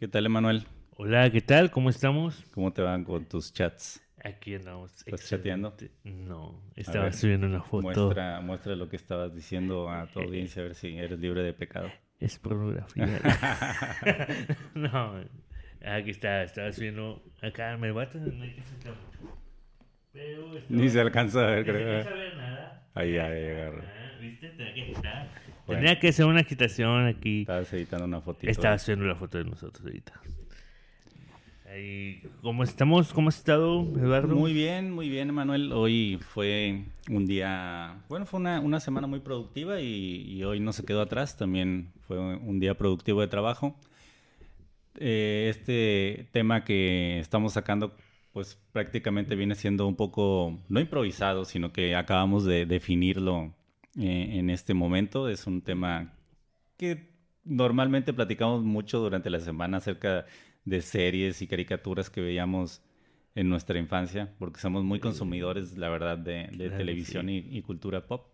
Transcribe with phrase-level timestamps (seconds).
[0.00, 0.66] ¿Qué tal, Emanuel?
[0.96, 1.70] Hola, ¿qué tal?
[1.70, 2.42] ¿Cómo estamos?
[2.54, 4.02] ¿Cómo te van con tus chats?
[4.24, 4.90] Aquí andamos.
[5.04, 5.76] ¿Estás chateando?
[6.04, 7.82] No, estaba ver, subiendo una foto.
[7.82, 11.52] Muestra, muestra lo que estabas diciendo a tu audiencia, a ver si eres libre de
[11.52, 11.92] pecado.
[12.18, 13.06] Es pornografía.
[14.74, 15.22] no,
[15.84, 17.22] aquí está, estaba subiendo.
[17.42, 19.38] Acá me va a tener no hay que mucho.
[20.14, 21.98] Pero estaba- Ni se alcanza a ver, No se creo.
[21.98, 22.88] alcanza a ver nada.
[22.94, 23.84] Ahí, ahí, agarra.
[23.84, 24.48] Ah, ¿Viste?
[24.48, 24.94] Tenía que.
[25.70, 25.82] Bueno.
[25.82, 27.42] Tenía que hacer una agitación aquí.
[27.42, 28.50] Estabas editando una fotito.
[28.50, 30.20] Estaba haciendo la foto de nosotros ahorita.
[32.42, 33.12] ¿Cómo estamos?
[33.12, 34.34] ¿Cómo has estado, Eduardo?
[34.34, 35.72] Muy bien, muy bien, Emanuel.
[35.72, 40.72] Hoy fue un día, bueno, fue una, una semana muy productiva y, y hoy no
[40.72, 41.36] se quedó atrás.
[41.36, 43.78] También fue un día productivo de trabajo.
[44.96, 47.94] Eh, este tema que estamos sacando,
[48.32, 53.54] pues prácticamente viene siendo un poco, no improvisado, sino que acabamos de definirlo
[53.98, 55.28] eh, en este momento.
[55.28, 56.14] Es un tema
[56.76, 57.10] que
[57.44, 60.26] normalmente platicamos mucho durante la semana acerca
[60.64, 62.82] de series y caricaturas que veíamos
[63.34, 67.46] en nuestra infancia, porque somos muy consumidores, la verdad, de, de Claro que televisión sí.
[67.50, 68.26] y, y cultura pop.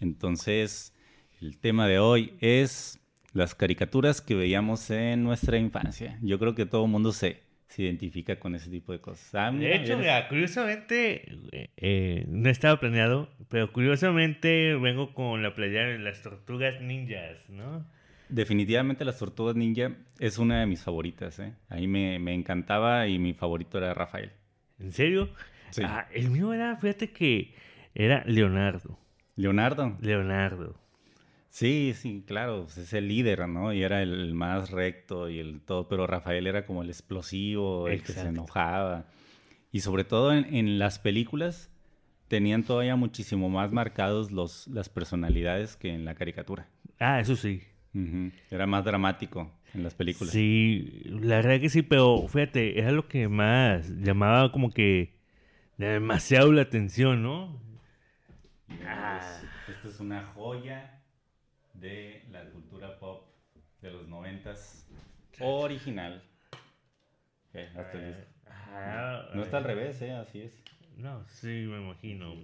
[0.00, 0.94] Entonces,
[1.40, 3.00] el tema de hoy es
[3.32, 6.18] las caricaturas que veíamos en nuestra infancia.
[6.22, 9.34] Yo creo que todo el mundo se, se identifica con ese tipo de cosas.
[9.34, 15.54] Ah, De hecho, mira, curiosamente, eh, eh, no estaba planeado, pero curiosamente vengo con la
[15.54, 17.86] playera de las tortugas ninjas, ¿no?
[18.28, 21.38] Definitivamente las Tortugas Ninja es una de mis favoritas.
[21.38, 21.52] ¿eh?
[21.68, 24.32] Ahí me, me encantaba y mi favorito era Rafael.
[24.80, 25.30] ¿En serio?
[25.70, 25.82] Sí.
[25.84, 27.54] Ah, el mío era, fíjate que
[27.94, 28.98] era Leonardo.
[29.36, 29.96] Leonardo.
[30.00, 30.76] Leonardo.
[31.56, 33.72] Sí, sí, claro, pues es el líder, ¿no?
[33.72, 38.02] Y era el más recto y el todo, pero Rafael era como el explosivo, el
[38.02, 39.06] que se enojaba.
[39.72, 41.70] Y sobre todo en, en las películas
[42.28, 46.68] tenían todavía muchísimo más marcados los, las personalidades que en la caricatura.
[46.98, 47.62] Ah, eso sí.
[48.50, 50.34] Era más dramático en las películas.
[50.34, 55.14] Sí, la verdad que sí, pero fíjate, era lo que más llamaba como que
[55.78, 57.58] demasiado la atención, ¿no?
[58.68, 59.20] Bueno, Ah.
[59.64, 60.95] pues, esta es una joya
[61.80, 63.28] de la cultura pop
[63.80, 64.88] de los noventas
[65.40, 66.22] original.
[67.50, 68.22] Ok, hasta listo.
[68.46, 70.12] Ajá, No está al revés, ¿eh?
[70.12, 70.62] Así es.
[70.96, 72.34] No, sí, me imagino.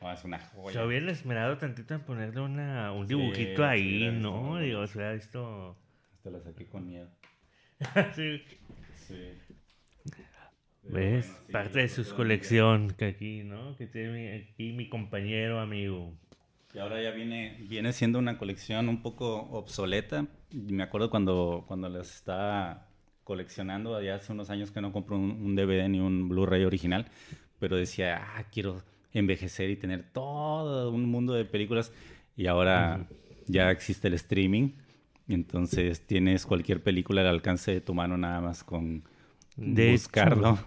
[0.00, 0.72] No, es una joya.
[0.80, 4.58] Se hubieran esmerado tantito en ponerle una, un dibujito sí, ahí, ¿no?
[4.58, 5.76] Digo, o sea, esto...
[6.14, 7.08] Hasta la saqué con miedo.
[8.14, 8.42] Sí.
[9.06, 9.32] Sí.
[10.84, 11.26] ¿Ves?
[11.28, 13.76] bueno, Parte de su colección que aquí, ¿no?
[13.76, 16.16] Que tiene mi- aquí mi compañero amigo.
[16.78, 20.28] Y ahora ya viene, viene siendo una colección un poco obsoleta.
[20.52, 22.86] Me acuerdo cuando, cuando las estaba
[23.24, 27.06] coleccionando, ya hace unos años que no compro un, un DVD ni un Blu-ray original,
[27.58, 28.80] pero decía, ah, quiero
[29.12, 31.92] envejecer y tener todo un mundo de películas.
[32.36, 33.08] Y ahora
[33.48, 34.74] ya existe el streaming.
[35.26, 39.02] Entonces tienes cualquier película al alcance de tu mano nada más con
[39.58, 40.58] De hecho, buscarlo.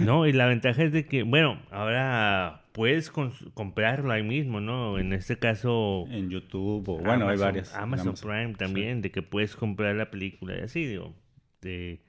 [0.00, 4.98] No, y la ventaja es de que, bueno, ahora puedes comprarlo ahí mismo, ¿no?
[4.98, 6.06] En este caso...
[6.10, 7.74] En YouTube o bueno, hay varias.
[7.74, 11.14] Amazon, Amazon, Prime también, de que puedes comprar la película y así, digo.
[11.60, 12.00] De,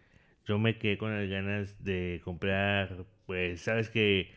[0.46, 4.32] yo me quedé con las ganas de comprar, pues, sabes que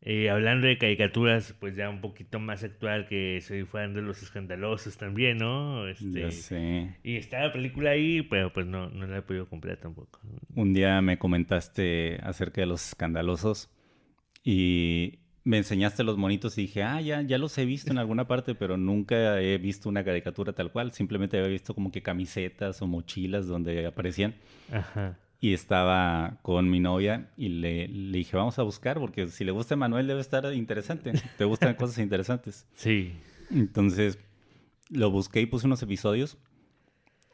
[0.00, 4.22] eh, hablando de caricaturas, pues ya un poquito más actual, que soy fan de los
[4.22, 5.86] escandalosos también, ¿no?
[5.88, 6.96] Este, Ya sé.
[7.02, 10.20] y está la película ahí, pero pues no, no la he podido comprar tampoco.
[10.54, 13.70] Un día me comentaste acerca de los escandalosos
[14.44, 18.28] y me enseñaste los monitos y dije, ah, ya, ya los he visto en alguna
[18.28, 20.92] parte, pero nunca he visto una caricatura tal cual.
[20.92, 24.34] Simplemente había visto como que camisetas o mochilas donde aparecían.
[24.70, 25.18] Ajá.
[25.40, 29.52] Y estaba con mi novia y le, le dije, vamos a buscar porque si le
[29.52, 31.12] gusta Manuel debe estar interesante.
[31.36, 32.66] Te gustan cosas interesantes.
[32.74, 33.12] Sí.
[33.50, 34.18] Entonces
[34.90, 36.38] lo busqué y puse unos episodios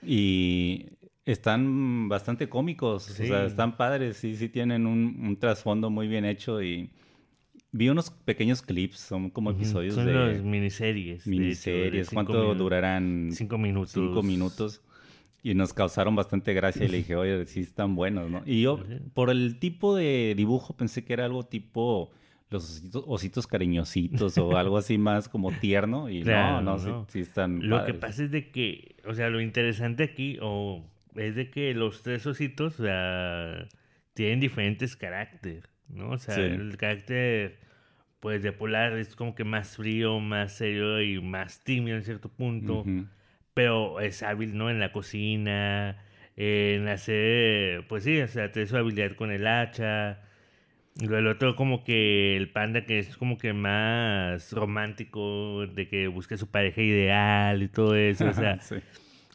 [0.03, 0.87] y
[1.25, 3.47] están bastante cómicos, o sea, Sí.
[3.47, 6.91] están padres, sí, sí tienen un, un trasfondo muy bien hecho y
[7.73, 11.25] vi unos pequeños clips, son como episodios Son de las miniseries.
[11.25, 13.31] de hecho, de miniseries, ¿cuánto durarán?
[13.33, 13.93] Cinco minutos.
[13.95, 14.83] Cinco minutos.
[15.45, 18.43] Y nos causaron bastante gracia y le dije, oye, sí están buenos, ¿no?
[18.47, 18.83] Y yo,
[19.13, 22.11] por el tipo de dibujo, pensé que era algo tipo
[22.49, 26.09] los ositos, ositos cariñositos o algo así más como tierno.
[26.09, 27.07] Y Claro, no, no, sí- no.
[27.11, 30.83] Sí, están Lo que pasa es de que, o sea, lo interesante aquí, o
[31.15, 33.69] es de que los tres ositos, o sea,
[34.15, 36.11] tienen diferentes caracteres, ¿no?
[36.13, 36.41] O sea, Sí.
[36.41, 37.59] el carácter,
[38.21, 42.31] pues, de Polar es como que más frío, más serio y más tímido en cierto
[42.31, 43.05] punto, Ujú.
[43.55, 44.71] Pero es hábil, ¿no?
[44.71, 45.97] En la cocina,
[46.37, 50.21] en hacer, pues sí, o sea, tiene su habilidad con el hacha.
[51.01, 56.07] Lo del otro como que el panda que es como que más romántico, de que
[56.09, 58.77] busca su pareja ideal y todo eso, o sea, Sí.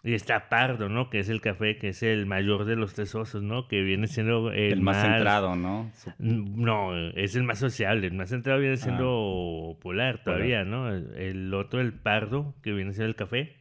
[0.02, 1.10] Y está Pardo, ¿no?
[1.10, 3.68] Que es el café, que es el mayor de los tres osos, ¿no?
[3.68, 5.92] Que viene siendo el, El más centrado, ¿no?
[5.94, 8.08] Su- No, es el más sociable.
[8.08, 10.88] El más centrado viene siendo Polar todavía, ¿no?
[10.90, 13.58] El, el otro, el Pardo, que viene siendo el café,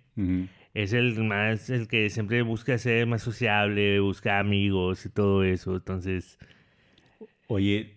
[0.75, 5.77] Es el más, el que siempre busca ser más sociable, busca amigos y todo eso.
[5.77, 6.39] Entonces,
[7.47, 7.95] Oye,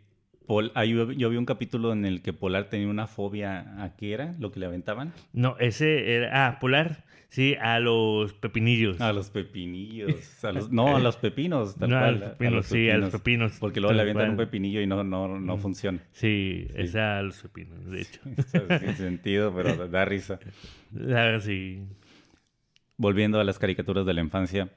[0.76, 3.84] ah, yo, yo vi un capítulo en el que Polar tenía una fobia.
[3.84, 5.14] ¿A qué era lo que le aventaban?
[5.34, 9.00] no, ese era, ah, Polar, sí, a los pepinillos.
[9.02, 10.44] A los pepinillos.
[10.46, 11.76] a los- no, a los pepinos.
[11.80, 13.58] Tal no, a cual, los pepinos, sí, a los pepinos.
[13.60, 14.48] Porque luego le avientan un cual.
[14.48, 16.00] pepinillo y no, no, no funciona.
[16.14, 18.22] Sí, es a los pepinos, de hecho.
[18.80, 20.40] Sin sentido, pero da risa.
[21.14, 21.84] Ah, sí.
[23.02, 24.70] Volviendo a las caricaturas de la infancia,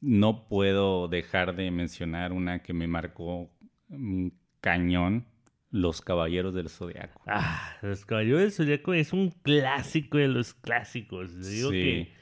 [0.00, 3.48] no puedo dejar de mencionar una que me marcó
[3.88, 5.24] un cañón,
[5.70, 7.22] Los Caballeros del Zodiaco.
[7.28, 11.30] Ah, Los Caballeros del Zodíaco es un clásico de los clásicos.
[11.32, 11.76] Te Digo Sí.
[11.76, 12.12] que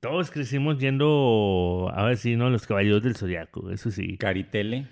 [0.00, 2.50] todos crecimos yendo, ahora sí, ¿no?
[2.50, 4.16] Los Caballeros del Zodiaco, eso sí.
[4.18, 4.88] Caritele,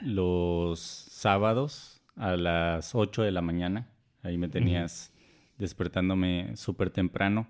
[0.00, 3.90] los sábados a las 8 de la mañana.
[4.22, 5.12] Ahí me tenías
[5.58, 7.46] despertándome súper temprano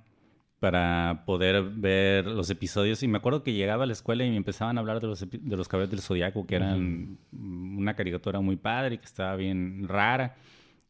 [0.61, 3.03] para poder ver los episodios.
[3.03, 5.21] Y me acuerdo que llegaba a la escuela y me empezaban a hablar de los,
[5.29, 10.37] de los caballeros del Zodiaco, que eran una caricatura muy padre, que estaba bien rara.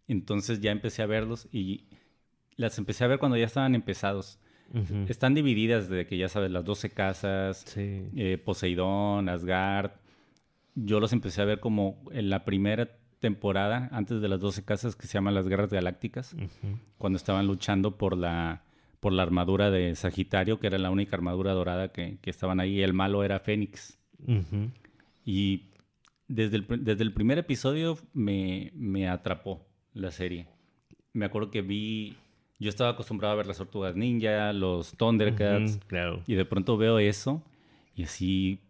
[0.09, 1.85] Entonces ya empecé a verlos y
[2.57, 4.39] las empecé a ver cuando ya estaban empezados.
[5.09, 8.05] Están divididas de que ya sabes, las 12 casas, Sí.
[8.17, 9.93] eh, Poseidón, Asgard.
[10.77, 12.89] Yo los empecé a ver como en la primera
[13.19, 16.35] temporada, antes de las 12 casas, que se llaman las Guerras Galácticas,
[16.99, 18.63] cuando estaban luchando por la,
[19.01, 22.83] por la armadura de Sagitario, que era la única armadura dorada que, que estaban ahí.
[22.83, 23.99] El malo era Fénix.
[24.27, 24.71] Ujú.
[25.25, 25.71] Y
[26.29, 30.47] desde el, desde el primer episodio me, me atrapó la serie.
[31.13, 32.17] Me acuerdo que vi,
[32.59, 36.23] yo estaba acostumbrado a ver las tortugas ninja, los Thundercats, Ujú, Claro.
[36.27, 37.43] y de pronto veo eso
[37.97, 38.61] y así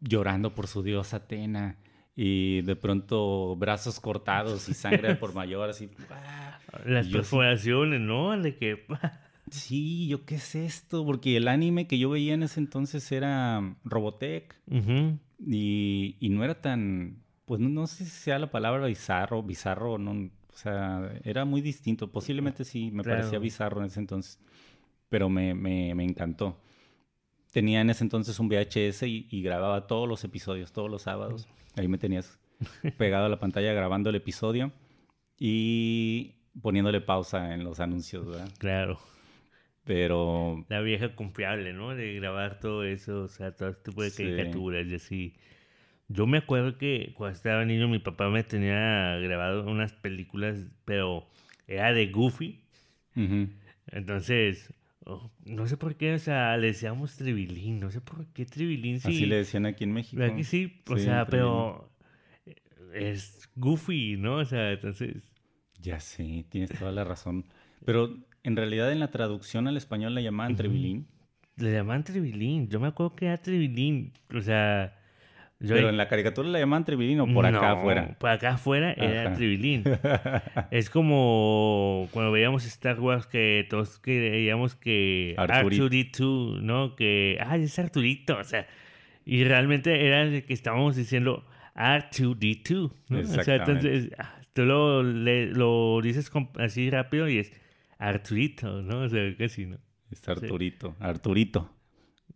[0.00, 1.76] llorando por su diosa Atena.
[2.14, 5.88] Y de pronto brazos cortados y sangre por mayor, así.
[6.84, 8.36] Las perforaciones, ¿no?
[8.40, 8.86] De que...
[9.50, 13.76] Sí, yo qué es esto, porque el anime que yo veía en ese entonces era
[13.84, 15.18] Robotech Ujú.
[15.44, 19.98] y, y no era tan, pues no, no sé si sea la palabra bizarro, bizarro,
[19.98, 22.10] no, o sea, era muy distinto.
[22.12, 23.18] Posiblemente sí, me Claro.
[23.18, 24.38] parecía bizarro en ese entonces,
[25.08, 26.58] pero me, me, me encantó.
[27.50, 31.46] Tenía en ese entonces un VHS y, y grababa todos los episodios, todos los sábados.
[31.76, 32.38] Ahí me tenías
[32.96, 34.72] pegado a la pantalla grabando el episodio
[35.38, 38.48] y poniéndole pausa en los anuncios, ¿verdad?
[38.58, 38.98] Claro.
[39.84, 41.94] Pero La vieja confiable, ¿no?
[41.94, 44.22] De grabar todo eso, o sea, todo este tipo de Sí.
[44.22, 45.34] caricaturas y así.
[46.08, 51.26] Yo me acuerdo que cuando estaba niño mi papá me tenía grabado unas películas, pero
[51.66, 52.60] era de Goofy.
[53.86, 54.72] Entonces,
[55.04, 59.00] oh, no sé por qué, o sea, le decíamos Tribilín, no sé por qué Tribilín
[59.00, 59.08] sí.
[59.08, 60.20] así le decían aquí en México.
[60.20, 60.80] ¿Verdad que sí?
[60.88, 61.90] O Sí, sea, pero
[62.94, 64.36] es Goofy, ¿no?
[64.36, 65.32] O sea, entonces...
[65.80, 67.44] Ya sé, tienes toda la razón.
[67.84, 71.06] Pero en realidad en la traducción al español la llamaban Trevilín.
[71.56, 72.68] Le llamaban Tribilín.
[72.68, 74.12] Yo me acuerdo que era Tribilín.
[74.34, 74.98] O sea...
[75.60, 78.16] yo- Pero en la caricatura la llamaban Trevilín o por acá afuera.
[78.18, 79.34] Por acá afuera era Ajá.
[79.34, 79.84] Tribilín.
[80.70, 86.58] es como cuando veíamos Star Wars que todos creíamos que Arturito.
[86.60, 86.96] ¿no?
[86.96, 88.38] Que, ay, es Arturito.
[88.38, 88.66] O sea,
[89.24, 91.44] y realmente era de que estábamos diciendo
[91.76, 93.18] R2D2, ¿no?
[93.20, 97.52] O sea, entonces ah, tú lo, le- lo dices así rápido y es
[98.08, 99.00] Arturito, ¿no?
[99.02, 99.78] O sea, casi, ¿no?
[100.10, 100.96] Es Arturito.
[101.00, 101.70] Arturito.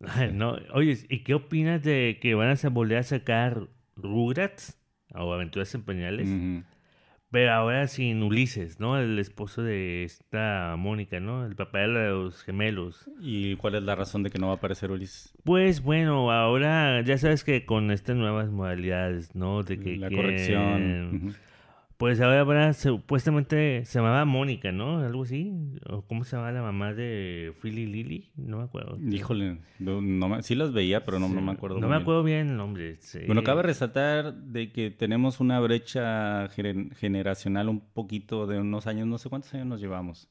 [0.05, 4.79] Ay, no, oye, ¿y qué opinas de que van a volver a sacar Rugrats
[5.13, 6.29] o Aventuras en Pañales?
[7.29, 8.97] Pero ahora sin Ulises, ¿no?
[8.97, 11.45] El esposo de esta Mónica, ¿no?
[11.45, 13.09] El papá de los gemelos.
[13.19, 15.33] ¿Y cuál es la razón de que no va a aparecer Ulises?
[15.43, 19.63] Pues bueno, ahora ya sabes que con estas nuevas modalidades, ¿no?
[19.63, 21.35] De que la quieren- corrección.
[21.97, 24.99] Pues ahora supuestamente se llamaba Mónica, ¿no?
[24.99, 25.51] Algo así.
[25.89, 28.29] ¿O cómo se llama la mamá de Philly Lily?
[28.35, 28.97] No me acuerdo.
[29.09, 31.79] Híjole, no, no me- sí las veía, pero no, no me acuerdo.
[31.79, 32.01] No me bien.
[32.03, 32.97] acuerdo bien el nombre.
[32.99, 33.19] sí.
[33.25, 39.07] Bueno, cabe resaltar de que tenemos una brecha gener- generacional un poquito de unos años,
[39.07, 40.29] no sé cuántos años nos llevamos.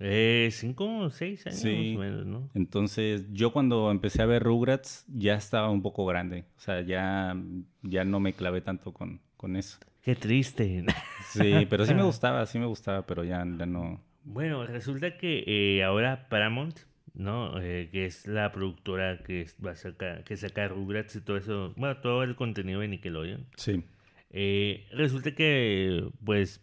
[0.00, 1.94] Eh, cinco o seis años Sí.
[1.94, 2.50] más o menos, ¿no?
[2.54, 6.44] Entonces, yo cuando empecé a ver Rugrats ya estaba un poco grande.
[6.56, 7.34] O sea, ya,
[7.82, 9.78] ya no me clavé tanto con, con eso.
[10.02, 10.84] Qué triste.
[11.30, 14.02] Sí, pero sí me gustaba, sí me gustaba, pero ya, ya no.
[14.24, 16.76] Bueno, resulta que eh, ahora Paramount,
[17.14, 17.60] ¿no?
[17.60, 21.36] Eh, que es la productora que es- va a sacar, que saca Rugrats y todo
[21.36, 23.46] eso, bueno, todo el contenido de Nickelodeon.
[23.56, 23.84] Sí.
[24.30, 26.60] Eh, resulta que, pues,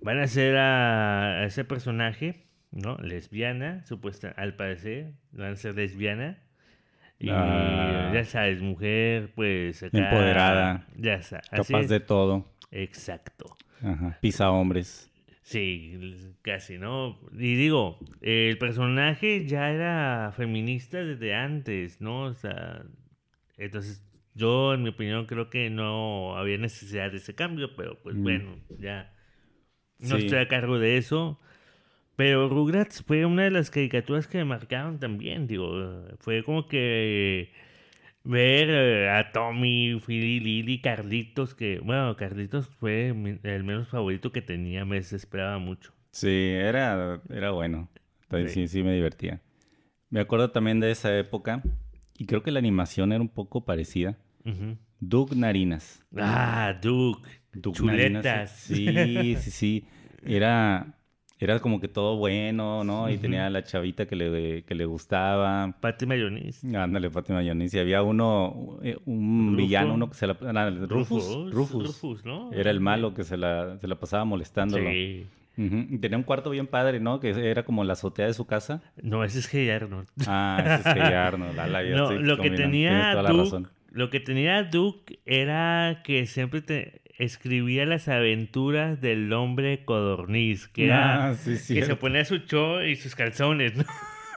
[0.00, 2.96] van a hacer a, a ese personaje, ¿no?
[2.96, 6.38] Lesbiana, supuesta, al parecer, van a ser lesbiana.
[7.22, 8.10] Y Ah.
[8.12, 10.86] ya sabes, mujer, pues acá, Empoderada.
[10.96, 11.48] Ya sabes.
[11.48, 12.44] Capaz de todo.
[12.72, 13.56] Exacto.
[13.82, 14.18] Ajá.
[14.20, 15.08] Pisa hombres.
[15.42, 17.18] Sí, casi, ¿no?
[17.32, 22.22] Y digo, el personaje ya era feminista desde antes, ¿no?
[22.24, 22.82] O sea,
[23.56, 24.02] entonces
[24.34, 28.22] yo, en mi opinión, creo que no había necesidad de ese cambio, pero pues Mm.
[28.22, 29.12] bueno, ya
[30.00, 30.24] no Sí.
[30.24, 31.38] estoy a cargo de eso.
[32.16, 37.50] Pero Rugrats fue una de las caricaturas que me marcaron también, digo, fue como que
[38.24, 44.42] ver eh, a Tommy, Philly, Lily, Carlitos, que, bueno, Carlitos fue el menos favorito que
[44.42, 45.92] tenía, me desesperaba mucho.
[46.10, 47.88] Sí, era, era bueno.
[48.24, 48.68] Entonces, Sí.
[48.68, 49.40] sí, sí me divertía.
[50.10, 51.62] Me acuerdo también de esa época.
[52.18, 54.18] Y creo que la animación era un poco parecida.
[55.00, 56.04] Doug Narinas.
[56.16, 58.24] Ah, Duke, Doug chuletas.
[58.24, 59.84] Narinas, Sí, sí, sí.
[60.24, 60.94] Era,
[61.44, 63.10] era como que todo bueno, ¿no?
[63.10, 65.74] Y tenía a la chavita que le, que le gustaba.
[65.80, 66.64] Patty Mayonis.
[66.64, 67.74] Ándale, Fátima Mayonis.
[67.74, 69.56] Y había uno, eh, un Rufo.
[69.56, 70.34] villano, uno que se la...
[70.34, 70.88] Rufus.
[70.90, 71.86] Rufus, Rufus.
[71.86, 72.52] Rufus, ¿no?
[72.52, 74.88] Era el malo que se la, se la pasaba molestándolo.
[74.88, 75.26] Sí.
[75.56, 77.20] Y tenía un cuarto bien padre, ¿no?
[77.20, 78.82] Que era como la azotea de su casa.
[79.02, 80.08] No, ese es Hey Arnold.
[80.26, 81.56] Ah, ese es Hey Arnold.
[81.94, 88.08] No, lo que tenía Duke, lo que tenía Duke era que siempre te escribía las
[88.08, 93.14] aventuras del hombre codorniz, que era Ah, sí, que se ponía su cho y sus
[93.14, 93.84] calzones, ¿no?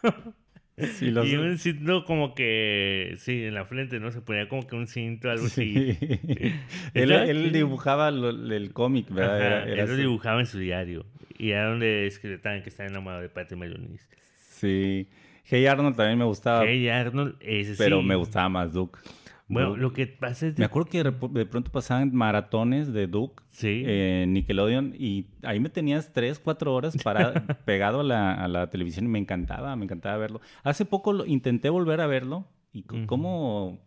[0.78, 4.12] Sí, los- Y un cinto como que, sí, en la frente, ¿no?
[4.12, 5.94] Se ponía como que un cinto, algo así.
[5.94, 5.98] Sí.
[6.94, 9.38] él, Está él dibujaba lo- el cómic, ¿verdad?
[9.38, 10.02] Ajá, Era- era él lo así.
[10.02, 11.06] dibujaba en su diario.
[11.38, 14.06] Y era donde escribían que estaba enamorado de Patty Mayonis.
[14.50, 15.08] Sí.
[15.46, 18.06] Hey Arnold también me gustaba, Hey Arnold, ese pero sí.
[18.06, 19.00] me gustaba más Duke.
[19.48, 19.82] Bueno, Duke.
[19.82, 23.84] lo que pasa es de- Me acuerdo que de pronto pasaban maratones de Duke Sí.
[23.86, 27.34] en Nickelodeon y ahí me tenías tres, cuatro horas para,
[27.66, 30.42] pegado a la, a la televisión y me encantaba, me encantaba verlo.
[30.64, 33.06] Hace poco lo- intenté volver a verlo y Ujú.
[33.06, 33.80] cómo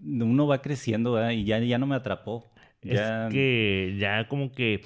[0.00, 1.30] uno va creciendo ¿verdad?
[1.32, 2.50] y ya, ya no me atrapó.
[2.82, 4.80] Ya, Es que ya como que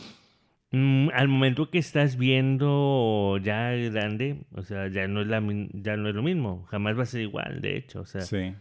[0.73, 5.41] mm, al momento que estás viendo ya grande, o sea, ya no es la
[5.73, 8.55] ya no es lo mismo, jamás va a ser igual, de hecho, o sea, sí.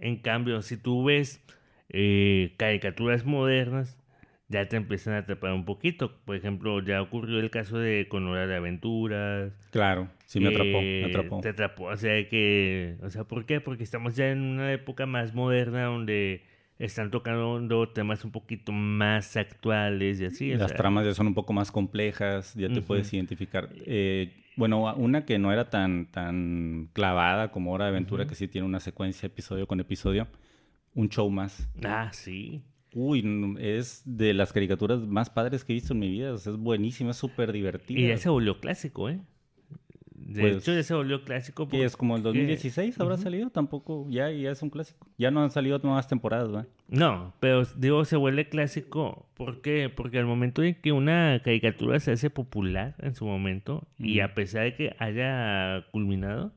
[0.00, 1.40] En cambio, si tú ves
[1.90, 3.96] eh, caricaturas modernas,
[4.48, 6.16] ya te empiezan a atrapar un poquito.
[6.24, 9.52] Por ejemplo, ya ocurrió el caso de Con Hora de Aventuras.
[9.70, 11.40] Claro, sí me atrapó, me que atrapó.
[11.40, 13.60] Te atrapó, o sea que, o sea, ¿por qué?
[13.60, 16.42] Porque estamos ya en una época más moderna donde
[16.80, 20.52] están tocando temas un poquito más actuales y así.
[20.52, 23.68] o Las sea, tramas ya son un poco más complejas, ya te puedes identificar.
[23.86, 28.46] Eh, bueno, una que no era tan, tan clavada como Hora de Aventura, que sí
[28.46, 30.28] tiene una secuencia episodio con episodio,
[30.94, 31.66] un show más.
[31.82, 32.62] Ah, sí.
[32.92, 33.24] Uy,
[33.58, 36.34] es de las caricaturas más padres que he visto en mi vida.
[36.34, 38.00] o sea, es buenísima, es súper divertida.
[38.00, 39.22] Y ya se volvió clásico, ¿eh?
[40.30, 41.68] De Pues, hecho, ya se volvió clásico.
[41.68, 43.22] ¿Qué es como el porque- 2016 habrá Ujú.
[43.24, 43.50] salido?
[43.50, 45.08] Tampoco, ya, ya es un clásico.
[45.18, 46.68] Ya no han salido nuevas temporadas, ¿verdad?
[46.86, 49.28] No, pero digo, se vuelve clásico.
[49.34, 49.88] ¿Por qué?
[49.88, 54.34] Porque al momento en que una caricatura se hace popular en su momento, y a
[54.34, 56.52] pesar de que haya culminado,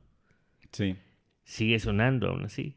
[0.72, 0.96] Sí,
[1.44, 2.76] sigue sonando aún así.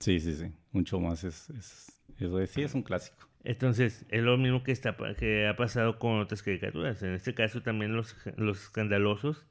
[0.00, 0.46] sí, sí, sí.
[0.84, 3.28] Show más es, es, eso sí, es un clásico.
[3.44, 7.02] Entonces, es lo mismo que, está, que ha pasado con otras caricaturas.
[7.04, 9.46] En este caso, también los, los escandalosos,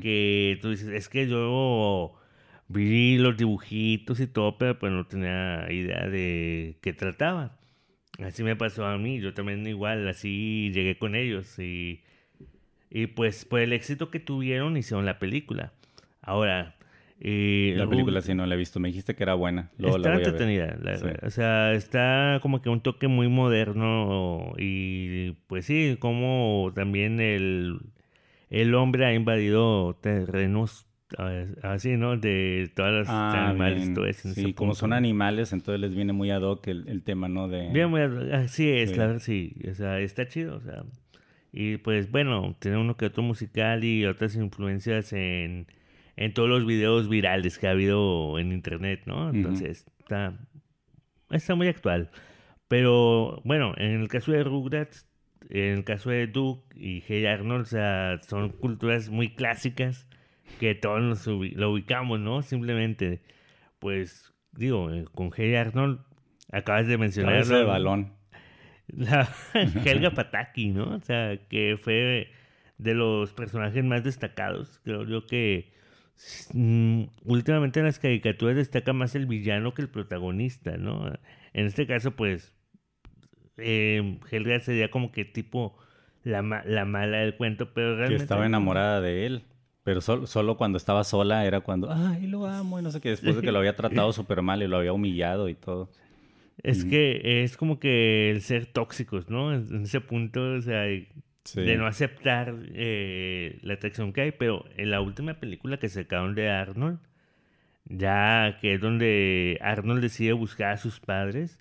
[0.00, 2.14] Que tú dices, es que yo
[2.68, 7.58] vi los dibujitos y todo, pero pues no tenía idea de qué trataba.
[8.22, 12.02] Así me pasó a mí, yo también igual, así llegué con ellos y,
[12.90, 15.72] y pues por el éxito que tuvieron hicieron la película.
[16.20, 16.76] Ahora,
[17.20, 18.78] eh, La película sí no la he visto.
[18.80, 19.70] Me dijiste que era buena.
[19.78, 20.34] Luego la está voy a ver.
[20.42, 21.06] entretenida, la- Sí.
[21.26, 27.78] o sea, está como que un toque muy moderno y pues sí, como también el,
[28.52, 30.86] el hombre ha invadido terrenos
[31.62, 32.16] así, ¿no?
[32.16, 34.28] De todas las Ah, animales todo eso.
[34.32, 34.74] Sí, como punto.
[34.80, 37.48] son animales, entonces les viene muy ad hoc el, el tema, ¿no?
[37.48, 37.68] De...
[37.70, 38.94] Bien, muy ad- así es, Sí.
[38.94, 40.84] claro, sí, o sea, está chido, o sea,
[41.52, 45.66] y pues bueno, tiene uno que otro musical y otras influencias en,
[46.16, 49.28] en todos los videos virales que ha habido en internet, ¿no?
[49.28, 50.34] Entonces, está,
[51.30, 52.10] está muy actual.
[52.68, 55.06] Pero bueno, en el caso de Rugrats,
[55.50, 60.08] en el caso de Duke y Hey Arnold, o sea, son culturas muy clásicas
[60.58, 62.42] que todos nos lo ubicamos, ¿no?
[62.42, 63.22] Simplemente,
[63.78, 66.00] pues, digo, eh, con Hey Arnold,
[66.50, 68.12] acabas de mencionar Cabeza de balón.
[68.88, 69.28] la
[69.84, 70.96] Helga Pataki, ¿no?
[70.96, 72.30] O sea, que fue
[72.78, 74.80] de los personajes más destacados.
[74.84, 75.72] Creo yo que
[76.52, 81.12] mm, últimamente en las caricaturas destaca más el villano que el protagonista, ¿no?
[81.52, 82.54] En este caso, pues,
[83.58, 85.76] eh, Helga sería como que tipo
[86.24, 88.22] la, ma- la mala del cuento, pero Que realmente...
[88.24, 89.42] estaba enamorada de él.
[89.84, 93.08] Pero sol- solo cuando estaba sola era cuando, ay, lo amo, y no sé qué,
[93.10, 95.90] después de que lo había tratado súper mal y lo había humillado y todo.
[96.62, 99.52] Es que es como que el ser tóxicos, ¿no?
[99.52, 100.84] En ese punto, o sea,
[101.44, 101.60] Sí.
[101.60, 106.36] de no aceptar eh, la atracción que hay, pero en la última película que sacaron
[106.36, 107.00] de Arnold,
[107.86, 111.58] ya que es donde Arnold decide buscar a sus padres.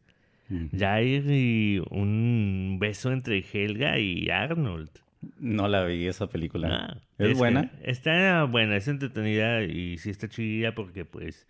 [0.72, 4.90] Ya hay un beso entre Helga y Arnold.
[5.40, 6.68] No la vi esa película.
[6.72, 7.72] Ah, ¿Es, que buena?
[7.84, 11.48] Está buena, es entretenida y sí está chida porque pues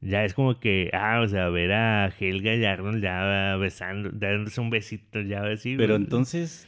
[0.00, 4.60] ya es como que, ah, o sea, ver a Helga y Arnold ya besando, dándose
[4.60, 5.76] un besito, ya así.
[5.76, 6.66] Pero entonces,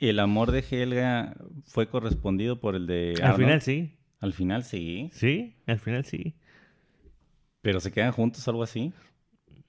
[0.00, 3.40] ¿el amor de Helga fue correspondido por el de Al Arnold?
[3.40, 5.10] final sí, Al final sí.
[5.12, 6.34] sí, al final sí.
[7.62, 8.92] ¿Pero se quedan juntos o algo así?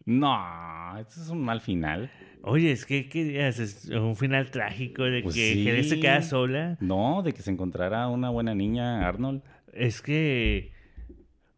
[0.07, 2.09] No, este es un mal final.
[2.41, 3.59] Oye, es que ¿qué querías?
[3.59, 5.67] Es un final trágico de Pues que sí.
[5.67, 6.77] Helga se queda sola.
[6.79, 9.43] No, de que se encontrara una buena niña, Arnold.
[9.73, 10.71] Es que,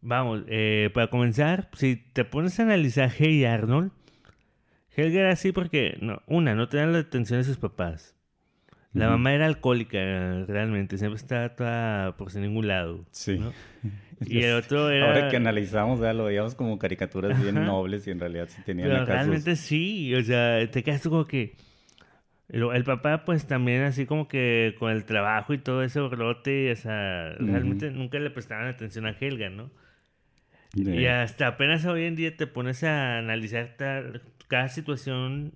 [0.00, 3.92] vamos, eh, para comenzar, si te pones a analizar Hey y Arnold,
[4.96, 8.16] Helga era así porque, no, una, no tenían la atención de sus papás.
[8.92, 9.98] La mamá era alcohólica,
[10.48, 13.04] realmente, siempre estaba toda por sin ningún lado.
[13.12, 13.38] Sí.
[13.38, 13.52] ¿no?
[14.26, 15.06] Y el otro era...
[15.06, 18.88] Ahora que analizamos, ya lo veíamos como caricaturas bien nobles y en realidad sí tenían
[18.88, 21.56] Pero acá sus- realmente sí, o sea, te quedas como que...
[22.50, 26.72] El, el papá pues también así como que con el trabajo y todo ese brote,
[26.72, 29.70] o sea, realmente nunca le prestaban atención a Helga, ¿no?
[30.74, 33.76] Y hasta apenas hoy en día te pones a analizar
[34.48, 35.52] cada situación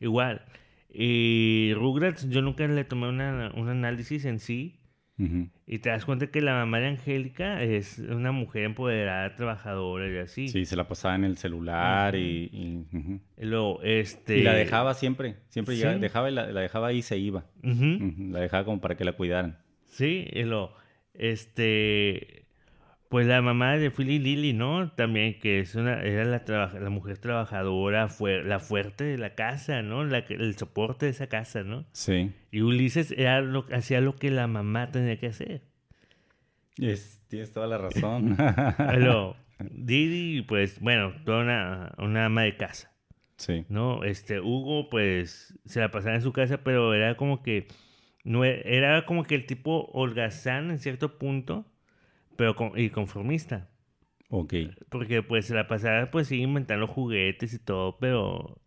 [0.00, 0.42] igual.
[0.90, 4.74] Y Rugrats yo nunca le tomé una- un análisis en sí
[5.66, 10.16] y te das cuenta que la mamá de Angélica es una mujer empoderada, trabajadora y
[10.18, 10.46] así.
[10.46, 14.38] Sí, se la pasaba en el celular y, y, Luego, este...
[14.38, 15.80] Y la dejaba siempre, siempre Sí.
[15.80, 17.46] llegaba- dejaba y la, la dejaba ahí y se iba.
[17.62, 19.58] La dejaba como para que la cuidaran.
[19.86, 20.72] Sí, y luego,
[21.14, 22.37] este...
[23.08, 24.92] Pues la mamá de Philly Lily, ¿no?
[24.92, 29.34] También que es una, era la, trabaja- la mujer trabajadora, fue la fuerte de la
[29.34, 30.04] casa, ¿no?
[30.04, 31.86] La, el soporte de esa casa, ¿no?
[31.92, 32.32] Sí.
[32.50, 35.62] Y Ulises era lo, hacía lo que la mamá tenía que hacer.
[36.76, 38.36] Es- tienes toda la razón.
[38.76, 39.36] Pero
[39.70, 42.92] Didi, pues, bueno, toda una, una ama de casa,
[43.36, 43.64] sí.
[43.68, 44.04] ¿no?
[44.04, 47.66] Este, Hugo, pues, se la pasaba en su casa, pero era como que,
[48.24, 51.64] no era como que el tipo holgazán en cierto punto,
[52.38, 53.68] pero con- y conformista.
[54.30, 54.54] Ok.
[54.90, 58.60] Porque, pues, la pasaba, pues, sí, inventando juguetes y todo, pero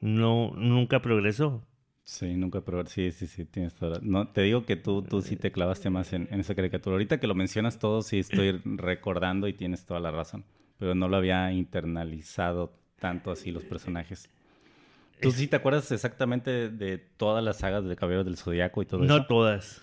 [0.00, 1.66] no, nunca progresó.
[2.04, 2.86] Sí, nunca probar.
[2.88, 5.90] Sí, sí, sí, tienes toda la- No, te digo que tú, tú sí te clavaste
[5.90, 6.94] más en, en esa caricatura.
[6.94, 10.44] Ahorita que lo mencionas todo, sí estoy recordando y tienes toda la razón.
[10.78, 14.30] Pero no lo había internalizado tanto así los personajes.
[15.20, 19.04] ¿Tú sí te acuerdas exactamente de, todas las sagas de Caballeros del Zodiaco y todo
[19.04, 19.26] No eso?
[19.26, 19.82] todas,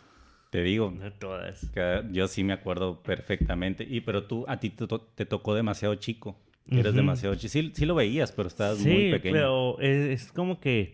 [0.55, 1.69] Te digo, no todas.
[2.11, 3.85] yo sí me acuerdo perfectamente.
[3.89, 6.39] Y pero tú, a ti te, to- te tocó demasiado chico.
[6.71, 7.51] Eres demasiado chico.
[7.51, 9.33] Sí, sí lo veías, pero estabas Sí, muy pequeño.
[9.33, 10.93] pero es, es como que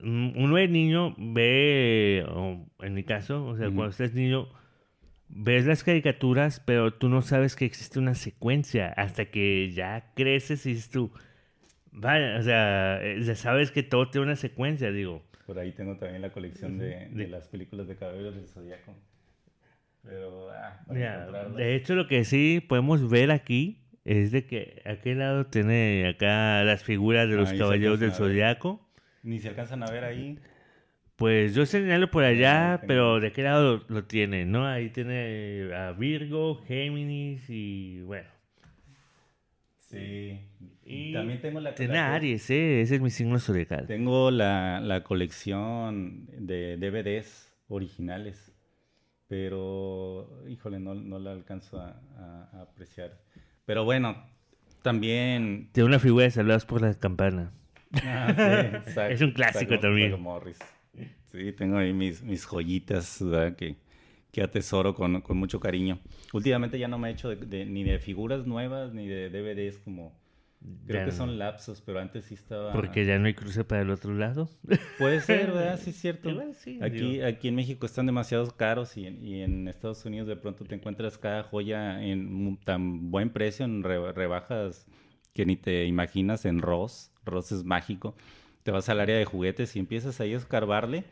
[0.00, 4.48] mm, uno de niño ve, o en mi caso, o sea, cuando estás niño,
[5.28, 10.64] ves las caricaturas, pero tú no sabes que existe una secuencia hasta que ya creces
[10.66, 11.12] y dices tú,
[11.92, 15.22] vaya, o sea, eh, ya sabes que todo tiene una secuencia, digo.
[15.46, 18.94] Por ahí tengo también la colección de, las películas de Caballeros del Zodiaco.
[20.02, 25.18] Pero, ah, Mira, de hecho, lo que sí podemos ver aquí es de que aquel
[25.18, 28.86] lado tiene acá las figuras de los caballeros del zodiaco.
[29.22, 30.38] Ni se alcanzan a ver ahí.
[31.16, 34.44] Pues yo señalo por allá, pero ¿de qué lado lo, lo tiene?
[34.44, 34.66] ¿No?
[34.66, 38.28] Ahí tiene a Virgo, Géminis y bueno.
[39.78, 40.40] Sí.
[40.86, 42.82] Y también tengo la, a Aries, ¿eh?
[42.82, 43.86] Ese es mi signo zodiacal.
[43.86, 48.52] Tengo la, la colección de DVDs originales.
[49.28, 53.18] Pero, híjole, no, no la alcanzo a, a- a apreciar.
[53.64, 54.22] Pero bueno,
[54.82, 57.50] también Tiene una figura de saludados por la campana.
[58.04, 60.20] Ah, sí, Es un clásico también.
[60.20, 60.58] Morris.
[61.32, 63.56] Sí, tengo ahí mis, mis joyitas ¿verdad?
[63.56, 63.76] que,
[64.30, 65.98] que atesoro con, con mucho cariño.
[66.32, 69.78] Últimamente ya no me he hecho de- de- ni de figuras nuevas ni de DVDs
[69.78, 70.22] como...
[70.86, 71.16] Creo Ya que no.
[71.16, 72.72] son lapsos, pero antes sí estaba...
[72.72, 74.48] Porque ya no hay cruce para el otro lado.
[74.98, 75.78] Puede ser, ¿verdad?
[75.78, 76.30] Sí, es cierto.
[76.30, 77.26] Igual sí, aquí, digo.
[77.26, 80.74] aquí en México están demasiado caros y, en- y en Estados Unidos de pronto te
[80.74, 84.86] encuentras cada joya en tan buen precio, en re- rebajas
[85.34, 87.10] que ni te imaginas, en Ross.
[87.26, 88.14] Ross es mágico.
[88.62, 91.04] Te vas al área de juguetes y empiezas ahí a escarbarle.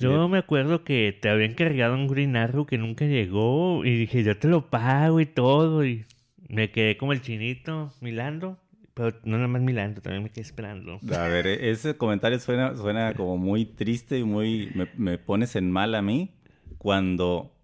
[0.00, 4.24] Yo me acuerdo que te había encargado un Green Arrow que nunca llegó y dije,
[4.24, 5.84] yo te lo pago y todo.
[5.84, 6.04] Y
[6.48, 8.58] me quedé como el chinito, Milando.
[9.00, 11.00] Pero no nada más Milano, también me quedé esperando.
[11.10, 14.70] A ver, e- ese comentario suena, suena como muy triste y muy...
[14.74, 16.34] Me, me pones en mal a mí
[16.76, 17.56] cuando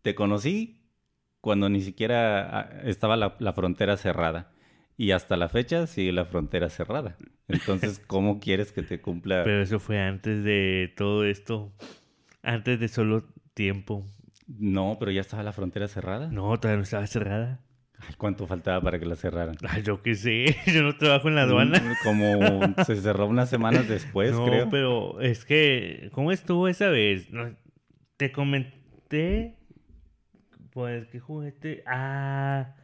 [0.00, 0.80] te conocí,
[1.42, 4.52] cuando ni siquiera ah, estaba la, la frontera cerrada.
[4.96, 7.18] Y hasta la fecha sigue la frontera cerrada.
[7.46, 9.42] Entonces, ¿cómo quieres que te cumpla?
[9.44, 11.74] Pero eso fue antes de todo esto.
[12.42, 14.06] Antes de solo tiempo.
[14.46, 16.28] No, pero ya estaba la frontera cerrada.
[16.30, 17.60] No, todavía no estaba cerrada.
[18.06, 19.56] Ay, ¿Cuánto faltaba para que la cerraran?
[19.68, 21.78] Ay, yo qué sé, yo no trabajo en la aduana.
[21.80, 24.68] Mm, Como se cerró unas semanas después, no, creo.
[24.70, 27.28] pero es que, ¿cómo estuvo esa vez?
[28.16, 29.56] Te comenté,
[30.72, 31.82] pues, ¿qué juguete?
[31.86, 32.74] Ah,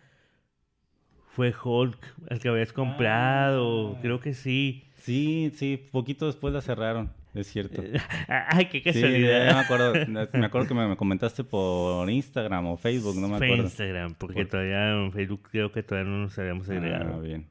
[1.28, 1.98] fue Hulk,
[2.30, 3.98] el que habías comprado, Ah.
[4.00, 4.84] creo que sí.
[4.96, 7.82] Sí, sí, poquito después la cerraron, es cierto.
[8.28, 9.46] Ay, qué Sí, ya, casualidad.
[9.46, 9.92] ya me acuerdo.
[10.32, 13.64] Me acuerdo que me, me comentaste por Instagram o Facebook, no me Fue acuerdo.
[13.64, 17.20] Instagram, porque Por- todavía en Facebook creo que todavía no nos habíamos Ah, agregado.
[17.20, 17.48] bien.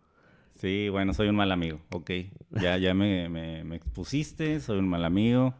[0.56, 2.12] Sí, bueno, soy un mal amigo, ok.
[2.52, 5.54] Ya, ya me, me, me expusiste, soy un mal amigo.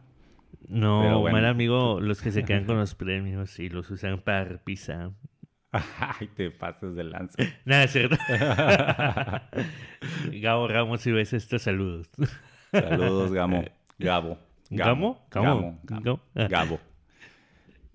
[0.68, 1.36] no, bueno.
[1.36, 5.12] mal amigo, los que se quedan con los premios y los usan para repisa.
[5.72, 7.36] Ay, te pases de lanza.
[7.66, 8.16] Nada, es cierto.
[10.32, 12.08] Gabo Ramos, si ves estos saludos.
[12.72, 13.64] Saludos, Gamo.
[13.98, 14.38] Gabo.
[14.70, 15.26] ¿Gamo?
[15.32, 16.48] Ah.
[16.48, 16.80] Gabo.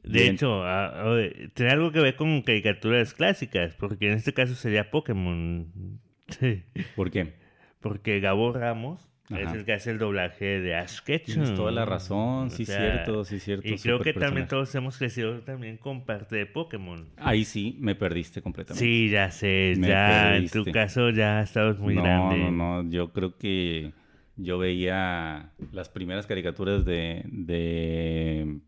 [0.03, 0.33] De Bien.
[0.33, 1.15] hecho, ah,
[1.53, 5.99] tiene algo que ver con caricaturas clásicas, porque en este caso sería Pokémon.
[6.31, 6.63] Sí,
[6.95, 7.33] ¿Por qué?
[7.81, 11.33] porque Gabo Ramos es el que hace el doblaje de Ash Ketchum.
[11.33, 13.67] Tienes toda la razón, O sí, sea, cierto, sí, cierto.
[13.67, 17.09] Y creo que también todos hemos crecido también con parte de Pokémon.
[17.17, 18.85] Ahí sí, me perdiste completamente.
[18.85, 22.37] Sí, ya sé, Me ya en tu caso ya estabas muy no, grande.
[22.37, 23.91] No, no, yo creo que
[24.41, 28.59] yo veía las primeras caricaturas de, de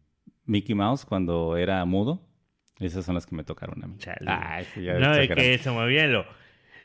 [0.45, 2.27] Mickey Mouse cuando era mudo.
[2.79, 3.95] Esas son las que me tocaron a mí.
[3.97, 4.17] Chale.
[4.27, 5.35] Ay, sí, ya no, de exagerando.
[5.35, 6.25] que se movía lo...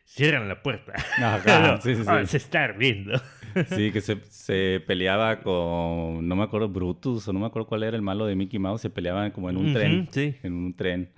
[0.05, 0.92] Cierran la puerta.
[1.18, 2.09] Ajá, sí, sí, sí.
[2.09, 3.20] Ah, se está ardiendo.
[3.74, 7.83] Sí, que se, se peleaba con, no me acuerdo, Brutus o no me acuerdo cuál
[7.83, 8.83] era el malo de Mickey Mouse.
[8.83, 10.07] Se peleaban como en un tren.
[10.12, 10.37] sí.
[10.44, 11.11] En un tren.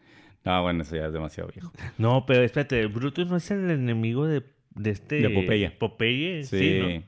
[0.44, 1.70] No, bueno, eso ya es demasiado viejo.
[1.98, 4.42] No, pero espérate, Brutus no es el enemigo de,
[4.74, 5.16] de este...
[5.20, 5.70] De Popeye.
[5.72, 6.78] Popeye, sí, Sí.
[6.80, 7.02] ¿no?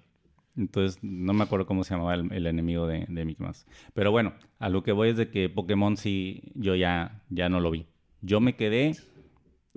[0.57, 3.67] Entonces, no me acuerdo cómo se llamaba el, el enemigo de, de Mickey Mouse.
[3.95, 7.61] Pero bueno, a lo que voy es de que Pokémon sí, yo ya, ya no
[7.61, 7.87] lo vi.
[8.21, 8.93] Yo me quedé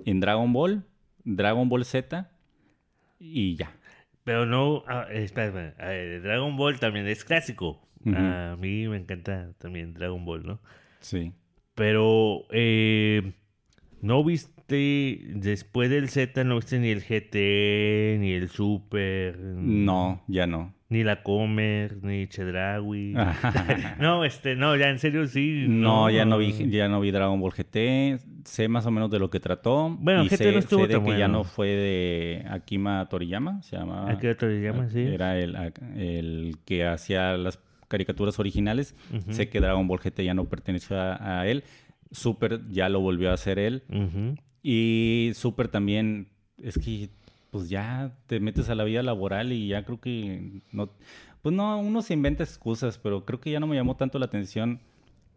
[0.04, 0.84] en Dragon Ball,
[1.24, 2.30] Dragon Ball Z
[3.18, 3.74] y ya.
[4.24, 4.84] Pero no...
[4.86, 7.82] ah, ver, Dragon Ball también es clásico.
[8.14, 10.60] A mí me encanta también Dragon Ball, ¿no?
[11.00, 11.32] Sí.
[11.74, 13.32] Pero, eh,
[14.00, 19.38] ¿no viste después del Z, no viste ni el GT, ni el Super?
[19.38, 20.74] No, ya no.
[20.88, 23.14] Ni la Comer, ni Chedraui.
[24.00, 25.66] no, este, no, ya en serio sí.
[25.68, 28.20] No, ya no vi, ya no vi Dragon Ball GT.
[28.44, 29.96] Sé más o menos de lo que trató.
[29.98, 33.08] Bueno, y GT sé, no estuvo sé de tan que ya no fue de Akima
[33.08, 34.10] Toriyama, se llamaba.
[34.12, 34.90] ¿A qué otro le llaman?
[34.90, 35.00] Sí.
[35.00, 35.56] Era el,
[35.96, 38.94] el que hacía las caricaturas originales.
[39.30, 41.64] Sé que Dragon Ball GT ya no perteneció a, a él.
[42.12, 43.82] Super ya lo volvió a hacer él.
[44.68, 46.26] Y Super también,
[46.60, 47.08] es que
[47.52, 50.90] pues ya te metes a la vida laboral y ya creo que no,
[51.40, 54.26] pues no, uno se inventa excusas, pero creo que ya no me llamó tanto la
[54.26, 54.80] atención.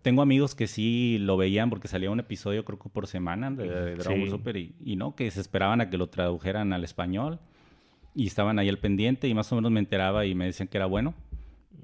[0.02, 3.70] Tengo amigos que sí lo veían porque salía un episodio creo que por semana de,
[3.70, 4.32] de Dragon Ball Sí.
[4.32, 7.38] Super y, y no, que se esperaban a que lo tradujeran al español
[8.16, 10.78] y estaban ahí al pendiente y más o menos me enteraba y me decían que
[10.80, 11.14] era bueno,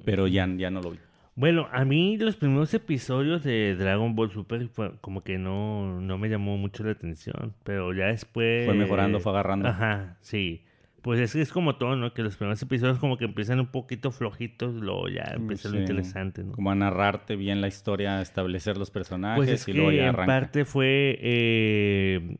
[0.03, 0.97] pero ya, ya no lo vi.
[1.37, 6.17] Bueno, a mí los primeros episodios de Dragon Ball Super fue como que no, no
[6.17, 8.65] me llamó mucho la atención, pero ya después...
[8.65, 9.67] Fue mejorando, fue agarrando.
[9.67, 10.63] Ajá, sí.
[11.01, 12.13] Pues es que es como todo, ¿no?
[12.13, 16.43] Que los primeros episodios como que empiezan un poquito flojitos, luego ya empieza lo interesante,
[16.43, 16.53] ¿no?
[16.53, 20.03] Como a narrarte bien la historia, establecer los personajes Pues es y que luego ya
[20.03, 20.25] en arranca.
[20.25, 21.19] parte fue...
[21.21, 22.37] eh,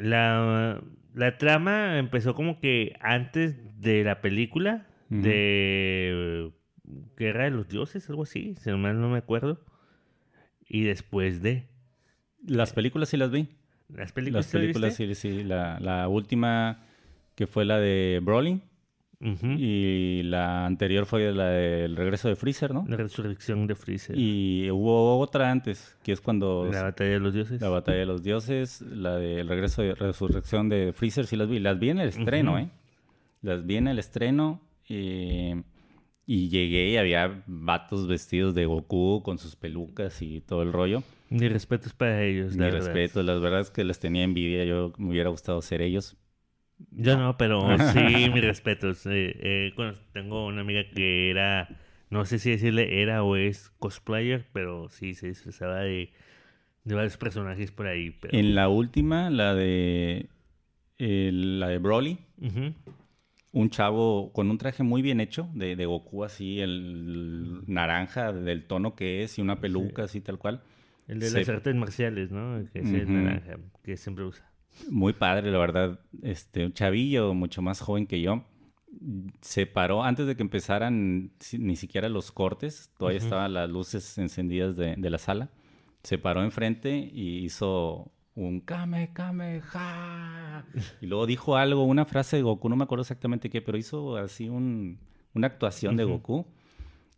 [0.00, 0.82] la,
[1.14, 6.50] la trama empezó como que antes de la película de
[7.16, 9.60] Guerra de los Dioses, algo así, si no me acuerdo.
[10.68, 11.66] Y después de
[12.46, 13.48] Las películas sí las vi.
[13.88, 14.44] las películas.
[14.44, 15.44] Las ¿sí las películas sí, sí.
[15.44, 16.84] La, la última
[17.34, 18.60] que fue la de Broly
[19.22, 19.46] Ujú.
[19.58, 22.84] y la anterior fue la del regreso de Freezer, ¿no?
[22.88, 24.16] La resurrección de Freezer.
[24.18, 27.60] Y hubo otra antes, que es cuando la batalla de los dioses.
[27.60, 31.58] la batalla de los dioses, la del regreso de resurrección de Freezer, sí las vi.
[31.58, 32.58] Las vi en el estreno.
[32.58, 32.70] ¿eh?
[33.42, 35.62] Las vi en el estreno eh,
[36.32, 41.02] y llegué y había vatos vestidos de Goku con sus pelucas y todo el rollo.
[41.28, 42.86] Mis respetos para ellos, la verdad.
[42.86, 46.16] respeto, la verdad es que les tenía envidia, yo me hubiera gustado ser ellos.
[46.92, 49.04] Yo no, pero sí, mis respetos.
[49.06, 51.68] Eh, eh, tengo una amiga que era,
[52.10, 56.12] no sé si decirle era o es cosplayer, pero sí se disfrazaba de,
[56.84, 58.12] de varios personajes por ahí.
[58.12, 58.38] Pero...
[58.38, 60.28] En la última, la de
[60.98, 62.18] eh, la de Broly.
[63.52, 68.66] Un chavo con un traje muy bien hecho, de, de Goku así, el naranja del
[68.66, 70.62] tono que es y una peluca así tal cual.
[71.08, 72.62] El de Se- las artes marciales, ¿no?
[72.72, 74.48] Que es el naranja, que siempre usa.
[74.88, 75.98] Muy padre, la verdad.
[76.22, 78.44] Este, un chavillo mucho más joven que yo.
[79.40, 82.92] Se paró antes de que empezaran ni siquiera los cortes.
[82.98, 85.50] Todavía estaban las luces encendidas de, de la sala.
[86.04, 90.64] Se paró enfrente y hizo un Kame, Kame, ja.
[91.00, 94.16] Y luego dijo algo, una frase de Goku, no me acuerdo exactamente qué, pero hizo
[94.16, 94.98] así un,
[95.34, 96.14] una actuación de Ujú.
[96.14, 96.46] Goku.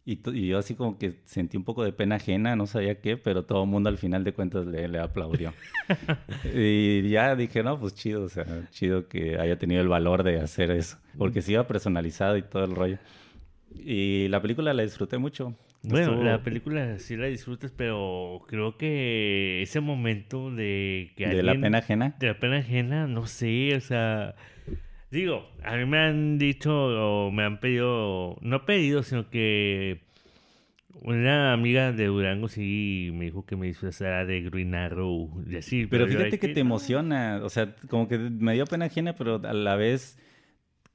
[0.05, 3.17] Y, y yo así como que sentí un poco de pena ajena, no sabía qué,
[3.17, 5.55] pero todo el mundo al final de cuentas le, le aplaudió.
[6.55, 10.41] y ya dije, no, pues chido, o sea, chido que haya tenido el valor de
[10.41, 12.99] hacer eso, porque se iba personalizado y todo el rollo.
[13.75, 15.55] Y la película la disfruté mucho.
[15.85, 21.43] Bueno, Estuvo- la película sí la disfrutas, pero creo que ese momento de que de
[21.43, 22.15] la alguien- pena ajena.
[22.21, 24.35] De la pena ajena, no sé, o sea...
[25.11, 26.73] Digo, a mí me han dicho
[27.27, 30.01] o me han pedido, no pedido, sino que
[31.03, 35.87] una amiga de Durango sí me dijo que me disfrazara de Green Arrow y así.
[35.87, 39.53] Pero fíjate que te emociona, o sea, como que me dio pena ajena, pero a
[39.53, 40.17] la vez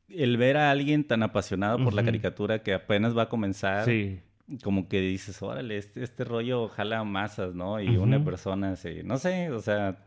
[0.10, 4.20] el ver a alguien tan apasionado por la caricatura que apenas va a comenzar, Sí,
[4.64, 7.82] como que dices, órale, este, este rollo jala masas, ¿no?
[7.82, 9.98] Y una persona se, no sé, o sea,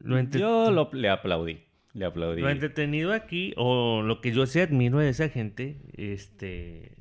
[0.00, 1.60] lo, yo lo- le aplaudí,
[1.92, 2.40] le aplaudí.
[2.42, 6.92] lo entretenido aquí, o lo que yo sí admiro de esa gente, este,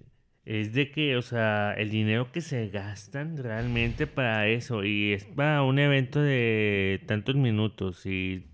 [0.45, 5.25] es de que, o sea, el dinero que se gastan realmente para eso, y es
[5.25, 8.45] para un evento de tantos minutos, y,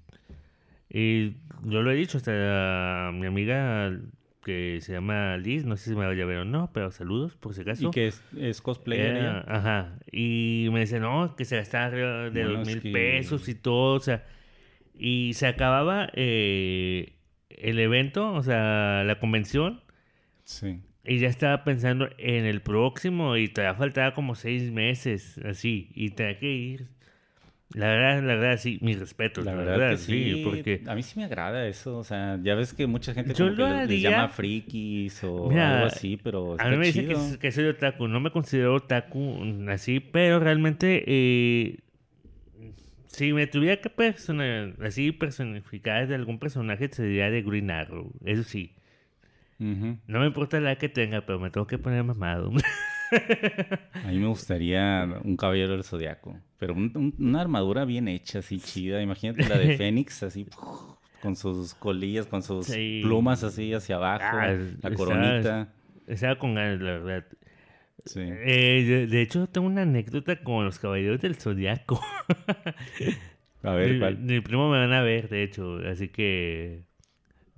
[0.90, 1.34] y
[1.66, 3.92] yo lo he dicho, hasta mi amiga
[4.44, 7.36] que se llama Liz, no sé si me vaya a ver o no, pero saludos,
[7.36, 7.90] por si acaso.
[7.90, 10.00] Y que es, es cosplayer Era- ajá.
[10.12, 14.00] Y me dice, no, que se gastaba arriba de dos mil pesos y todo, o
[14.00, 14.26] sea.
[15.02, 17.14] Y se acababa eh,
[17.50, 19.82] el evento, o sea, la convención,
[20.44, 20.80] Sí.
[21.06, 26.10] y ya estaba pensando en el próximo, y todavía faltaba como seis meses, así, y
[26.12, 26.88] tenía que ir.
[27.76, 30.82] La verdad, la verdad, sí, mis respetos, La verdad, que sí, porque...
[30.88, 33.58] a mí sí me agrada eso, o sea, ya ves que mucha gente Yo como
[33.58, 37.08] que lo les, haría- llama frikis o Mira, algo así, pero A mí me dicen
[37.08, 37.40] que, chido.
[37.40, 39.38] que soy otaku, no me considero otaku
[39.70, 41.78] así, pero realmente eh,
[43.06, 48.44] si me tuviera que persona, así personificar de algún personaje sería de Green Arrow, eso
[48.44, 48.74] sí.
[49.60, 52.52] No me importa la que tenga, pero me tengo que poner mamado.
[54.04, 58.40] A mí me gustaría un caballero del zodiaco, pero un- un- una armadura bien hecha,
[58.40, 59.02] así chida.
[59.02, 60.46] Imagínate la de Fénix, así
[61.22, 63.02] con sus colillas, con sus Sí.
[63.04, 65.74] plumas así hacia abajo, Ah, la coronita.
[66.08, 67.26] Estaba con ganas, la verdad.
[68.06, 68.22] Sí.
[68.22, 72.02] Eh, de, de hecho, tengo una anécdota con los caballeros del zodiaco.
[73.64, 74.18] A ver, mi, ¿cuál?
[74.20, 76.84] mi primo me van a ver, de hecho, así que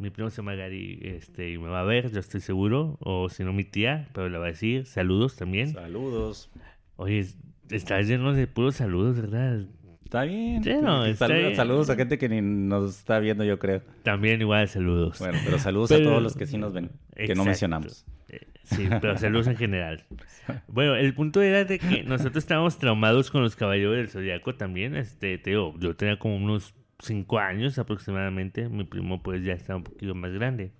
[0.01, 3.29] mi primo se llama Gary este, y me va a ver, yo estoy seguro, o
[3.29, 5.73] si no mi tía, pero le va a decir saludos también.
[5.73, 6.49] Saludos.
[6.97, 7.25] Oye,
[7.69, 9.65] está lleno de puros saludos, ¿verdad?
[10.03, 10.57] Está bien.
[10.57, 10.81] Está
[11.15, 11.55] Saludos- bien.
[11.55, 13.81] Saludos a gente que ni nos está viendo, yo creo.
[14.03, 15.19] También igual saludos.
[15.19, 18.05] Bueno, pero saludos a todos los que sí nos ven, que no mencionamos.
[18.29, 20.03] Eh, Sí, pero saludos en general.
[20.67, 24.95] Bueno, el punto era de que nosotros estábamos traumados con los caballeros del zodiaco también.
[24.95, 28.69] Este, te digo, yo tenía como unos 5 años aproximadamente.
[28.69, 30.71] Mi primo, pues, ya estaba un poquito más grande.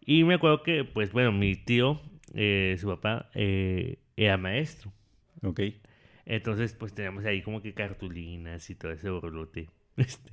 [0.00, 2.00] Y me acuerdo que, pues, bueno, mi tío,
[2.34, 4.92] eh, su papá, eh, era maestro.
[5.42, 5.60] Ok.
[6.24, 9.68] Entonces, pues, teníamos ahí como que cartulinas y todo ese borlote.
[9.96, 10.30] Este.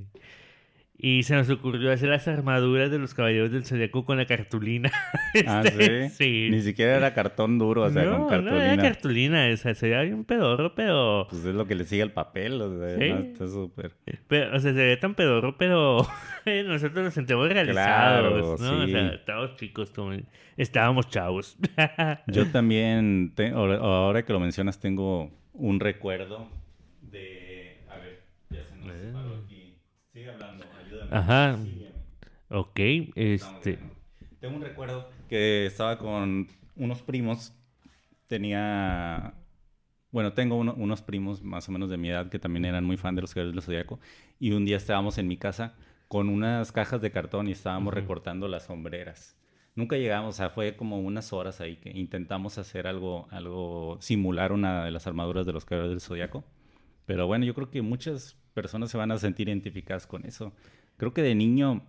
[0.95, 4.91] Y se nos ocurrió hacer las armaduras de los caballeros del zodiaco con la cartulina.
[5.47, 6.15] Ah, Este, sí.
[6.15, 6.47] sí.
[6.51, 8.51] Ni siquiera era cartón duro, o sea, no, con cartulina.
[8.56, 11.86] no era cartulina, o sea, se veía bien pedorro, pero, Pues es lo que le
[11.86, 13.10] sigue al papel, o sea, Sí.
[13.10, 13.93] no, está súper.
[14.27, 16.06] pero, o sea, se ve tan pedorro, pero
[16.67, 18.84] nosotros nos sentimos realizados, Claro, ¿no?
[18.84, 19.91] O sea, estábamos chicos,
[20.56, 21.58] estábamos chavos.
[22.27, 26.47] Yo también, te- ahora que lo mencionas, tengo un recuerdo
[27.01, 27.79] de...
[27.89, 29.10] A ver, ya se nos Eh.
[29.12, 29.79] paró aquí.
[30.13, 31.03] Sigue hablando, ayúdame.
[31.13, 31.58] Ajá.
[32.49, 32.80] Ok,
[33.15, 33.78] este.
[34.39, 37.54] Tengo un recuerdo que estaba con unos primos.
[38.28, 39.36] Tenía.
[40.12, 42.97] Bueno, tengo uno- unos primos más o menos de mi edad que también eran muy
[42.97, 43.99] fan de los Caballeros del Zodíaco.
[44.39, 45.76] Y un día estábamos en mi casa
[46.08, 48.02] con unas cajas de cartón y estábamos Ujú.
[48.02, 49.38] recortando las sombreras.
[49.76, 54.52] Nunca llegamos, o sea, fue como unas horas ahí que intentamos hacer algo, algo, simular
[54.52, 56.43] una de las armaduras de los Caballeros del Zodíaco.
[57.08, 60.54] Pero bueno, yo creo que muchas personas se van a sentir identificadas con eso.
[60.97, 61.82] Creo que de niño,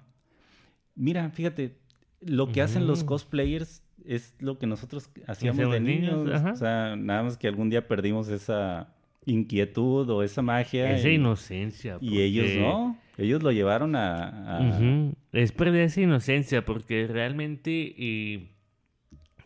[0.95, 1.77] mira, fíjate,
[2.21, 6.29] lo que hacen los cosplayers es lo que nosotros hacíamos de niños.
[6.29, 8.95] O sea, nada más que algún día perdimos esa
[9.27, 10.95] inquietud o esa magia.
[10.95, 11.99] esa y, inocencia.
[12.01, 12.99] y ellos porque no.
[13.17, 15.09] Ellos lo llevaron a...
[15.33, 18.51] Es perder esa inocencia porque realmente y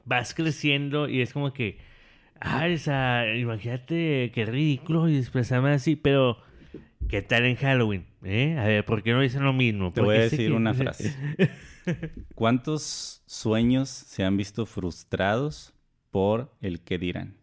[0.04, 1.78] vas creciendo y es como que,
[2.40, 6.38] ah, esa, imagínate qué ridículo y expresarme así, pero
[7.08, 8.06] ¿qué tal en Halloween?
[8.24, 8.56] ¿Eh?
[8.58, 9.92] A ver, ¿por qué no dicen lo mismo?
[9.92, 11.14] Te ¿Por voy a decir que- una frase.
[12.34, 15.74] ¿Cuántos sueños se han visto frustrados
[16.11, 17.34] por el que dirán?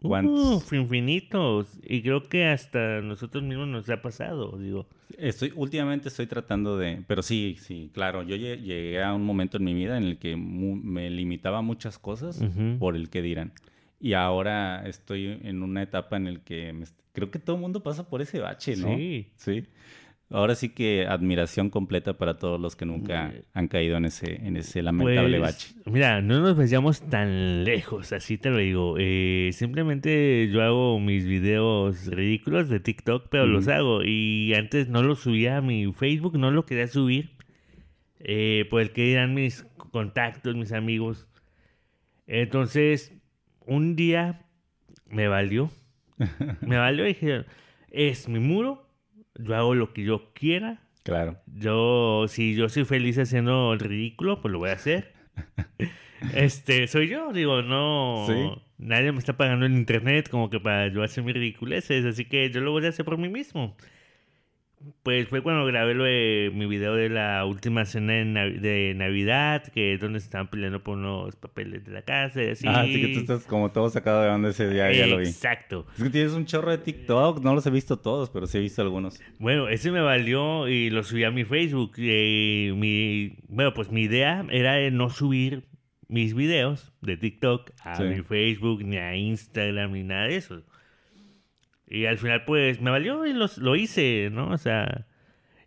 [0.00, 0.62] ¿Cuántos?
[0.64, 1.68] Uf, infinitos.
[1.82, 4.86] Y creo que hasta nosotros mismos nos ha pasado, digo.
[5.16, 9.56] Estoy, últimamente estoy tratando de, pero sí, sí, claro, yo lle- llegué a un momento
[9.56, 12.44] en mi vida en el que me limitaba muchas cosas
[12.78, 13.52] por el que dirán.
[14.00, 17.82] Y ahora estoy en una etapa en el que me creo que todo el mundo
[17.82, 18.96] pasa por ese bache, ¿no?
[18.96, 19.32] Sí.
[19.36, 19.64] Sí.
[20.30, 24.36] Ahora sí que admiración completa para todos los que nunca Eh, han caído en ese,
[24.46, 25.74] en ese lamentable Pues, bache.
[25.86, 28.96] Mira, no nos vayamos tan lejos, así te lo digo.
[28.98, 34.04] Eh, simplemente yo hago mis videos ridículos de TikTok, pero los hago.
[34.04, 37.30] Y antes no los subía a mi Facebook, no lo quería subir.
[38.20, 41.26] Eh, por el que dirán mis contactos, mis amigos.
[42.26, 43.14] Entonces,
[43.68, 44.46] un día
[45.06, 45.70] me valió.
[46.60, 47.44] me valió y dije,
[47.90, 48.88] es mi muro,
[49.36, 50.80] yo hago lo que yo quiera.
[51.04, 51.38] Claro.
[51.46, 55.12] Yo, si yo soy feliz haciendo el ridículo, pues lo voy a hacer.
[56.34, 58.26] este, soy yo, digo, no.
[58.26, 58.62] Sí.
[58.78, 62.50] Nadie me está pagando el internet como que para yo hacer mis ridiculeces, así que
[62.50, 63.76] yo lo voy a hacer por mí mismo.
[65.02, 68.94] Pues fue cuando grabé lo de mi video de la última cena de, Nav- de
[68.94, 72.66] Navidad, que es donde se estaban peleando por unos papeles de la casa y así.
[72.68, 75.26] Ah, sí que tú estás como todo sacado de onda ese día, ya lo vi.
[75.26, 75.86] Exacto.
[75.96, 78.60] Es que tienes un chorro de TikTok, no los he visto todos, pero sí he
[78.60, 79.20] visto algunos.
[79.38, 81.92] Bueno, ese me valió y lo subí a mi Facebook.
[81.98, 85.64] Y mi, bueno, pues mi idea era de no subir
[86.08, 88.04] mis videos de TikTok a Sí.
[88.04, 90.62] mi Facebook, ni a Instagram, ni nada de eso.
[91.90, 94.48] Y al final, pues, me valió y los, lo hice, ¿no?
[94.50, 95.06] O sea,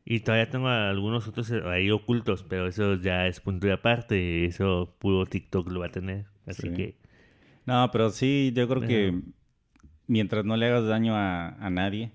[0.06, 4.46] y todavía tengo algunos otros ahí ocultos, pero eso ya es punto de aparte.
[4.46, 6.26] Eso puro TikTok lo va a tener.
[6.46, 6.74] Así Sí.
[6.74, 6.96] que,
[7.66, 9.20] No, pero sí, yo creo que
[10.08, 12.12] mientras no le hagas daño a, a nadie,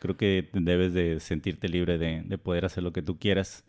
[0.00, 3.64] creo que debes de sentirte libre de, de poder hacer lo que tú quieras.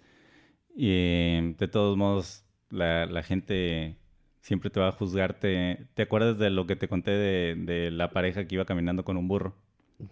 [0.76, 3.98] Y eh, de todos modos, la, la gente
[4.41, 5.36] siempre te va a juzgar.
[5.39, 9.04] ¿Te, ¿te acuerdas de lo que te conté de, de la pareja que iba caminando
[9.04, 9.56] con un burro?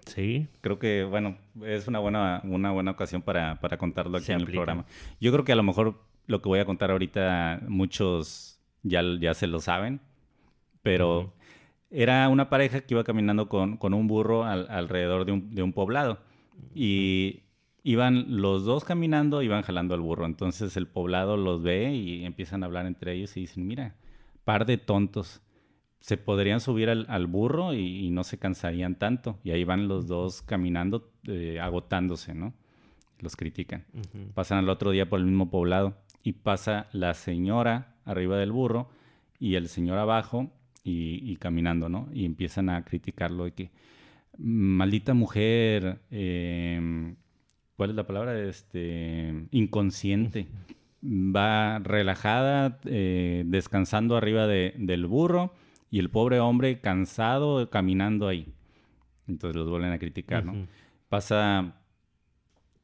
[0.05, 4.33] sí, Creo que, bueno, es una buena, una buena ocasión para, para contarlo aquí Se
[4.33, 4.85] en el programa.
[5.21, 9.33] Yo creo que a lo mejor lo que voy a contar ahorita muchos ya, ya
[9.33, 10.01] se lo saben,
[10.83, 11.33] pero
[11.91, 15.63] era una pareja que iba caminando con, con un burro al- alrededor de un, de
[15.63, 16.19] un poblado
[16.73, 17.43] y
[17.83, 20.25] iban los dos caminando, iban jalando al burro.
[20.25, 23.95] Entonces el poblado los ve y empiezan a hablar entre ellos y dicen, mira,
[24.47, 25.41] par de tontos
[25.99, 29.39] se podrían subir al, al burro y, y no se cansarían tanto.
[29.43, 32.53] Y ahí van los dos caminando, eh, agotándose, ¿no?
[33.19, 33.83] Los critican.
[34.33, 38.89] Pasan al otro día por el mismo poblado y pasa la señora arriba del burro
[39.37, 40.49] y el señor abajo
[40.81, 42.07] y, y caminando, ¿no?
[42.13, 43.71] Y empiezan a criticarlo de que,
[44.37, 47.15] maldita mujer, eh,
[47.75, 48.39] ¿cuál es la palabra?
[48.39, 50.47] Este, inconsciente.
[51.03, 55.53] Va relajada, eh, descansando arriba de- del burro
[55.91, 58.53] y el pobre hombre cansado caminando ahí.
[59.27, 60.53] Entonces los vuelven a criticar, ¿no?
[61.09, 61.75] Pasa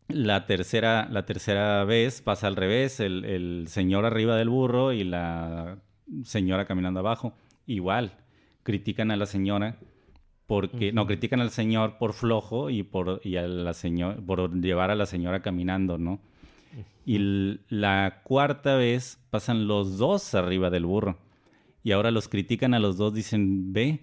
[0.10, 5.04] la tercera, la tercera vez, pasa al revés, el, el señor arriba del burro y
[5.04, 5.78] la
[6.23, 7.34] señora caminando abajo.
[7.65, 8.12] Igual,
[8.63, 9.78] critican a la señora
[10.45, 14.91] porque, no, critican al señor por flojo y por, y a la señor, por llevar
[14.91, 16.19] a la señora caminando, ¿no?
[17.06, 21.18] Y la cuarta vez pasan los dos arriba del burro.
[21.84, 24.02] Y ahora los critican a los dos, dicen, ve,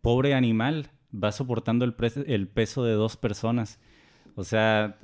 [0.00, 1.94] pobre animal, va soportando el,
[2.26, 3.80] el peso de dos personas.
[4.34, 4.98] O sea,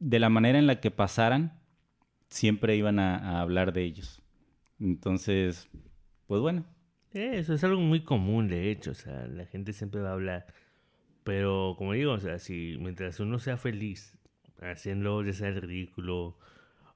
[0.00, 1.60] de la manera en la que pasaran,
[2.28, 4.20] siempre iban a, a hablar de ellos.
[4.80, 5.68] Entonces,
[6.26, 6.64] pues bueno,
[7.12, 10.46] Eso es algo muy común, de hecho, o sea, la gente siempre va a hablar.
[11.22, 14.18] Pero, como digo, o sea, si mientras uno sea feliz
[14.60, 16.38] haciendo ya sea el ridículo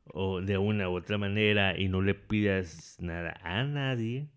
[0.05, 4.29] o de una u otra manera y no le pidas nada a nadie,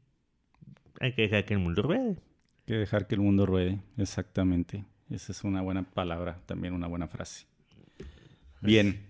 [0.99, 2.09] hay que dejar que el mundo ruede.
[2.09, 4.85] hay que dejar que el mundo ruede, exactamente.
[5.09, 7.45] Esa es una buena palabra, también una buena frase.
[8.61, 9.05] Bien,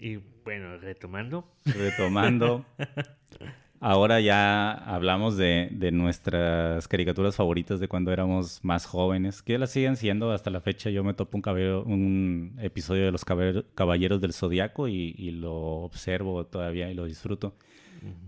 [0.00, 2.66] Y bueno, retomando, retomando.
[3.88, 9.70] Ahora ya hablamos de, de nuestras caricaturas favoritas de cuando éramos más jóvenes, que las
[9.70, 10.90] siguen siendo hasta la fecha.
[10.90, 15.54] Yo me topo un, caballero- un episodio de los Caballeros del Zodiaco y, y lo
[15.84, 17.54] observo todavía y lo disfruto.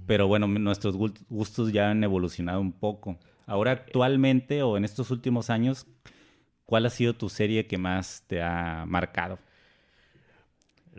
[0.06, 3.18] Pero bueno, nuestros gust- gustos ya han evolucionado un poco.
[3.44, 5.88] Ahora actualmente o en estos últimos años,
[6.66, 9.40] ¿cuál ha sido tu serie que más te ha marcado?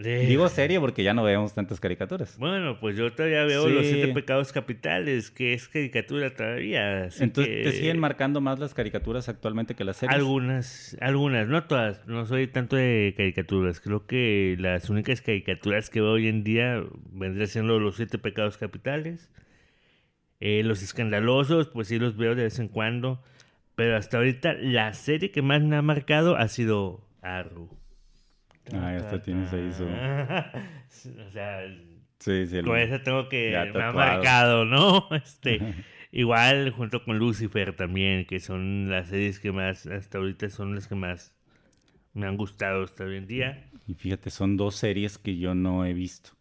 [0.02, 2.38] De- Digo serie porque ya no vemos tantas caricaturas.
[2.38, 7.04] Bueno, pues yo todavía veo los siete pecados capitales, que es caricatura todavía.
[7.06, 10.16] así Entonces, que- ¿te siguen marcando más las caricaturas actualmente que las series?
[10.18, 12.08] Algunas, algunas, no todas.
[12.08, 13.82] No soy tanto de caricaturas.
[13.82, 16.82] Creo que las únicas caricaturas que veo hoy en día
[17.12, 19.30] vendrían siendo los siete pecados capitales.
[20.40, 23.22] Eh, los escandalosos, pues sí los veo de vez en cuando.
[23.76, 27.79] Pero hasta ahorita la serie que más me ha marcado ha sido Arrow.
[28.74, 29.84] Ah, ya tienes ahí su...
[31.28, 31.62] o sea,
[32.20, 32.62] Sí, sí.
[32.64, 35.08] con esa tengo que me ha marcado, ¿no?
[35.16, 35.60] Este,
[36.12, 40.88] igual junto con Lucifer también, que son las series que más hasta ahorita son las
[40.88, 41.34] que más
[42.14, 43.70] me han gustado hasta hoy en día.
[43.88, 46.32] Y fíjate, son dos series que yo no he visto.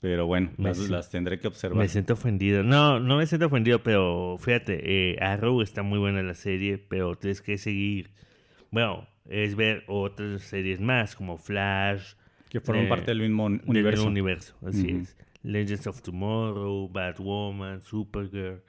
[0.00, 1.78] Pero bueno, las, las tendré que observar.
[1.78, 2.62] Me siento ofendido.
[2.62, 7.16] No, no me siento ofendido, pero fíjate, eh, Arrow está muy buena la serie, pero
[7.16, 8.12] tienes que seguir.
[8.70, 12.14] Bueno, es ver otras series más, como Flash,
[12.48, 14.02] Que forman parte del mismo del universo.
[14.02, 15.16] mismo universo, así es.
[15.42, 18.62] Legends of Tomorrow, Batwoman, Supergirl.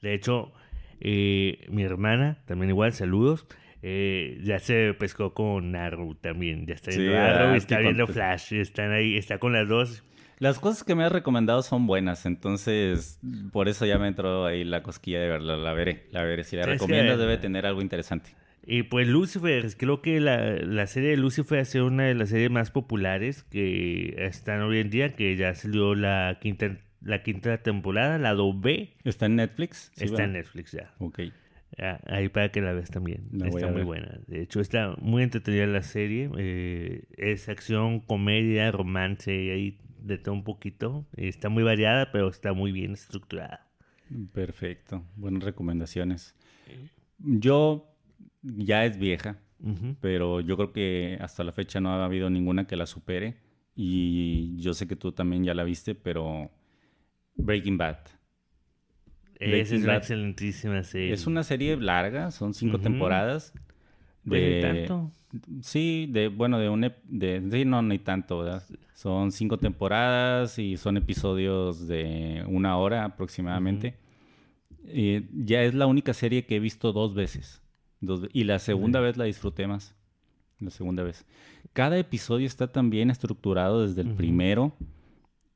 [0.00, 0.52] De hecho,
[1.00, 3.46] eh, mi hermana, también igual, saludos,
[3.82, 6.66] eh, ya se pescó con Arrow también.
[6.66, 7.42] Ya está Sí, viendo ¿verdad?
[7.42, 10.04] Arrow, está Sí, viendo con- Flash, están ahí, está con las dos.
[10.38, 13.20] Las cosas que me has recomendado son buenas, entonces
[13.52, 15.56] por eso ya me entró ahí la cosquilla de verla.
[15.56, 16.42] La veré, la veré.
[16.44, 18.30] Si la que- recomiendas debe tener algo interesante.
[18.66, 22.30] Y pues Lucifer, creo que la, la serie de Lucifer ha sido una de las
[22.30, 27.58] series más populares que están hoy en día, que ya salió la quinta, la quinta
[27.62, 29.92] temporada, la 2B, ¿Está en Netflix?
[29.94, 30.94] Sí, está en Netflix ya.
[30.98, 31.20] Ok.
[31.76, 33.24] Ah, Ahí para que la veas también.
[33.32, 33.84] La está muy ver.
[33.84, 34.18] buena.
[34.28, 36.30] De hecho, está muy entretenida la serie.
[36.38, 41.04] eh, es acción, comedia, romance, y ahí de todo un poquito.
[41.16, 43.66] Está muy variada, pero está muy bien estructurada.
[44.32, 45.04] Perfecto.
[45.16, 46.34] Buenas recomendaciones.
[47.18, 47.90] Yo
[48.44, 49.38] ya es vieja,
[50.00, 53.36] pero yo creo que hasta la fecha no ha habido ninguna que la supere.
[53.76, 56.50] Y yo sé que tú también ya la viste, pero
[57.34, 57.98] Breaking Bad.
[59.40, 59.96] Esa Breaking es una Bad.
[59.98, 61.12] excelentísima serie.
[61.12, 63.52] Es una serie larga, son cinco temporadas.
[64.26, 65.10] Pues, de- tanto.
[65.62, 68.62] Sí, de, bueno, de un, de, sí, no, ni tanto, ¿verdad?
[68.94, 73.96] Son cinco temporadas y son episodios de una hora aproximadamente.
[74.86, 77.60] Eh, ya es la única serie que he visto dos veces.
[78.06, 79.94] Dos y la segunda vez la disfruté más.
[80.60, 81.26] La segunda vez.
[81.72, 84.72] Cada episodio está tan bien estructurado desde el primero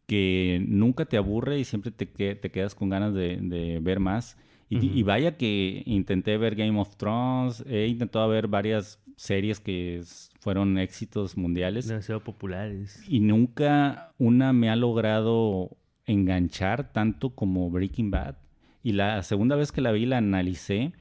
[0.06, 4.36] que nunca te aburre y siempre te, te quedas con ganas de, de ver más.
[4.70, 10.02] Y, y vaya que intenté ver Game of Thrones, he intentado ver varias series que
[10.40, 13.02] fueron éxitos mundiales Demasiado populares.
[13.08, 15.76] y nunca una me ha logrado
[16.06, 18.36] enganchar tanto como Breaking Bad.
[18.82, 20.92] Y la segunda vez que la vi la analicé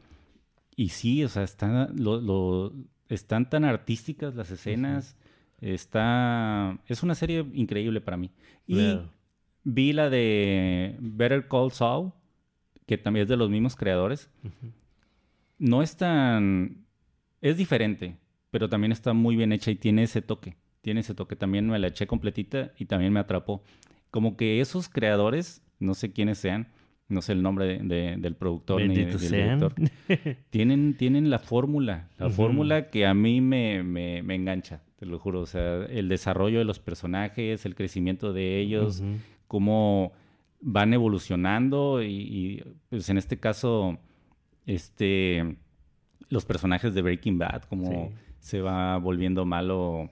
[0.77, 2.73] y sí, o sea, está, lo- lo-
[3.09, 5.17] están tan artísticas las escenas.
[5.59, 8.31] Está, es una serie increíble para mí.
[8.67, 8.75] Y
[9.63, 12.13] vi la de Better Call Saul,
[12.85, 14.29] que también es de los mismos creadores.
[15.57, 16.85] No es tan...
[17.41, 18.17] Es diferente,
[18.51, 20.57] pero también está muy bien hecha y tiene ese toque.
[20.81, 21.35] Tiene ese toque.
[21.35, 23.63] También me la eché completita y también me atrapó.
[24.11, 26.67] Como que esos creadores, no sé quiénes sean,
[27.09, 29.73] no sé el nombre de- de- del productor ni de- Benditos del director,
[30.49, 35.17] tienen, tienen la fórmula, la fórmula que a mí me, me- me engancha, te lo
[35.19, 35.41] juro.
[35.41, 39.03] O sea, el desarrollo de los personajes, el crecimiento de ellos,
[39.47, 40.11] cómo
[40.59, 43.99] van evolucionando y, y, pues en este caso,
[44.65, 45.57] este,
[46.29, 48.15] los personajes de Breaking Bad, cómo Sí.
[48.39, 50.09] se va volviendo malo,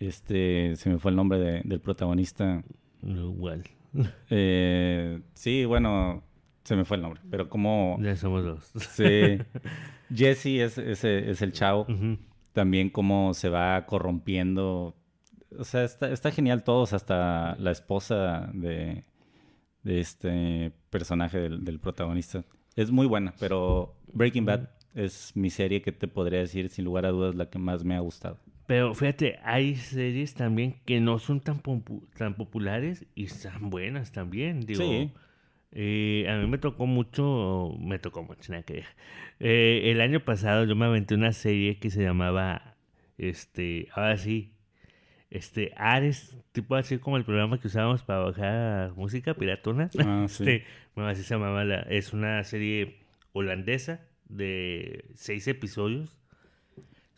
[0.00, 2.64] este, se me fue el nombre de- del protagonista.
[3.02, 3.62] Igual.
[4.30, 6.22] Eh, sí, bueno,
[6.64, 8.72] se me fue el nombre, pero como, Ya somos dos.
[8.90, 9.38] sí,
[10.14, 11.86] Jesse es, es, es el chavo,
[12.52, 14.94] también cómo se va corrompiendo.
[15.58, 19.04] O sea, está, está genial todos, hasta la esposa de,
[19.82, 22.44] de este personaje del, del protagonista.
[22.74, 27.06] Es muy buena, pero Breaking Bad es mi serie que te podría decir sin lugar
[27.06, 28.38] a dudas la que más me ha gustado.
[28.66, 31.60] Pero fíjate, hay series también que no son tan,
[32.16, 34.60] tan populares y están buenas también.
[34.60, 35.10] Digo, Sí.
[35.72, 38.84] eh, a mí me tocó mucho, me tocó mucho, nada que.
[39.40, 42.76] Eh, el año pasado yo me aventé una serie que se llamaba,
[43.18, 44.52] este, ahora sí,
[45.30, 49.90] este, Ares, tipo así como el programa que usábamos para bajar música piratona.
[49.98, 50.42] Ah, sí.
[50.44, 52.98] Este, bueno, así se llamaba, la- es una serie
[53.32, 56.16] holandesa de seis episodios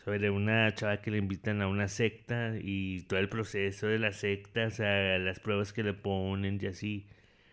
[0.06, 4.12] sobre una chava que le invitan a una secta y todo el proceso de la
[4.12, 7.08] secta, o sea, las pruebas que le ponen y así.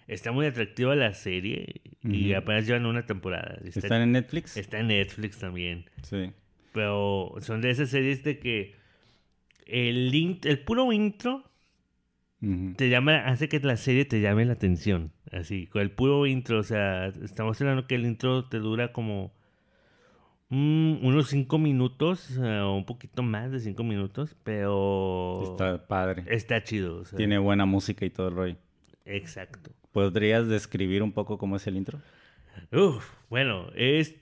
[0.07, 3.57] Está muy atractiva la serie y apenas llevan una temporada.
[3.65, 4.55] Está, ¿Están en Netflix?
[4.55, 5.85] está en Netflix también.
[6.03, 6.31] Sí.
[6.73, 8.75] Pero son de esas series de que
[9.65, 11.49] el, el puro intro
[12.75, 15.11] te llama, hace que la serie te llame la atención.
[15.31, 19.33] Así, con el puro intro, o sea, estamos hablando que el intro te dura como
[20.53, 26.23] mm, unos cinco minutos, o un poquito más de cinco minutos, pero Está padre.
[26.27, 26.97] está chido.
[27.01, 28.55] o sea, Tiene buena música y todo el rollo.
[29.05, 29.71] Exacto.
[29.91, 31.99] ¿Podrías describir un poco cómo es el intro?
[32.71, 34.15] Uf, bueno, es...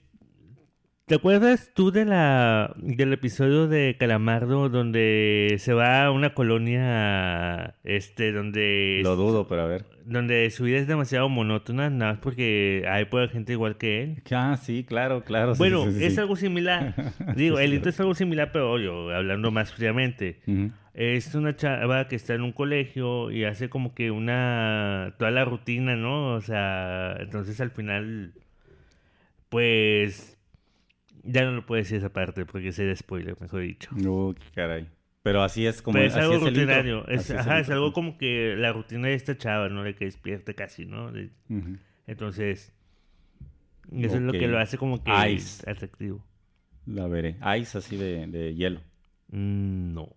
[1.06, 7.74] ¿Te acuerdas tú de la, del episodio de Calamardo donde se va a una colonia,
[7.82, 9.00] este, donde...
[9.02, 9.84] Lo dudo, pero a ver.
[10.04, 14.22] donde su vida es demasiado monótona, nada más porque hay puede gente igual que él.
[14.30, 15.54] Ah, sí, claro, claro.
[15.56, 16.20] Bueno, sí, sí, es sí.
[16.20, 16.94] algo similar.
[17.36, 20.40] Digo, el intro es algo similar, pero yo, hablando más fríamente.
[20.94, 25.14] Es una chava que está en un colegio y hace como que una...
[25.18, 26.34] toda la rutina, ¿no?
[26.34, 28.34] O sea, entonces al final,
[29.48, 30.31] pues...
[31.24, 33.90] Ya no lo puedo decir esa parte porque sería spoiler, mejor dicho.
[33.94, 34.88] Uh, qué caray.
[35.22, 37.06] Pero así es como Pero es así algo es rutinario.
[37.06, 37.74] Es, Así ajá, el es intro.
[37.76, 39.84] algo como que la rutina de esta chava, ¿no?
[39.84, 41.12] De que despierta casi, ¿no?
[41.12, 41.30] De-.
[42.08, 42.72] Entonces,
[43.92, 45.68] eso es lo que lo hace como que Ice.
[45.70, 46.24] atractivo.
[46.86, 47.36] La veré.
[47.60, 48.80] Ice así de, de hielo.
[49.28, 50.08] Mm, No.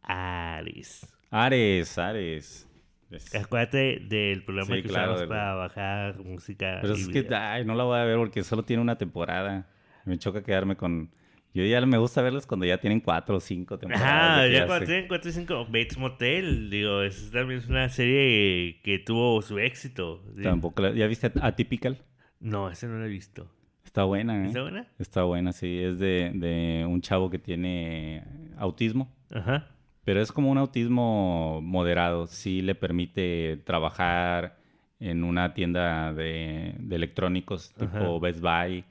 [0.00, 1.06] Ares.
[1.30, 2.68] Ares, Ares.
[3.10, 6.78] Es- Acuérdate del programa Sí, que claro, usamos del- para bajar música.
[6.80, 9.68] Pero es que, ay, no la voy a ver porque solo tiene una temporada.
[10.04, 11.10] Me choca quedarme con...
[11.54, 14.48] Yo ya me gusta verlas cuando ya tienen cuatro o cinco temporadas.
[14.48, 18.80] Que ya cuando tienen 4 y 5, Bates Motel, digo, es también es una serie
[18.82, 20.20] que tuvo su éxito.
[20.34, 20.42] Sí.
[20.42, 21.98] Tampoco la- ¿Ya viste Atypical?
[22.40, 23.48] No, ese no lo he visto.
[23.84, 24.46] Está buena, ¿eh?
[24.48, 24.86] ¿Está buena?
[24.98, 25.78] Está buena, sí.
[25.78, 28.24] Es de, de un chavo que tiene
[28.56, 29.14] autismo.
[29.32, 29.68] Ajá.
[30.04, 32.26] Pero es como un autismo moderado.
[32.26, 34.58] Sí le permite trabajar
[34.98, 38.18] en una tienda de, de electrónicos tipo Ajá.
[38.20, 38.84] Best Buy.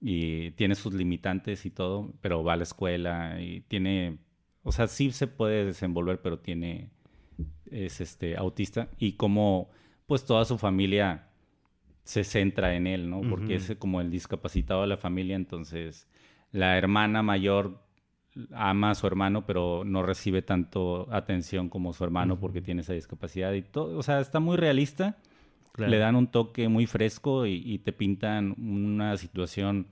[0.00, 4.18] Y tiene sus limitantes y todo, pero va a la escuela y tiene...
[4.62, 6.90] O sea, sí se puede desenvolver, pero tiene...
[7.70, 8.88] Es este autista.
[8.98, 9.70] Y como
[10.10, 11.28] pues toda su familia
[12.02, 13.20] se centra en él, ¿no?
[13.20, 16.08] Porque es como el discapacitado de la familia, entonces
[16.50, 17.80] la hermana mayor
[18.52, 22.92] ama a su hermano, pero no recibe tanto atención como su hermano porque tiene esa
[22.92, 25.18] discapacidad y todo, o sea, está muy realista,
[25.72, 25.90] Claro.
[25.90, 29.86] le dan un toque muy fresco y, y te pintan una situación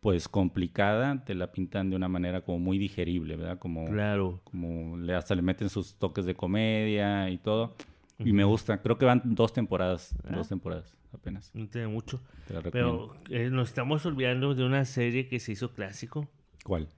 [0.00, 3.58] pues complicada, te la pintan de una manera como muy digerible, ¿verdad?
[3.58, 4.40] Como, Claro.
[4.44, 7.74] como le, hasta le meten sus toques de comedia y todo.
[8.18, 10.36] Y me gusta, creo que van dos temporadas, Ah.
[10.36, 11.50] dos temporadas apenas.
[11.54, 12.20] No tiene mucho.
[12.46, 12.70] Te.
[12.70, 16.28] Pero eh, nos estamos olvidando de una serie que se hizo clásico.
[16.64, 16.88] ¿Cuál?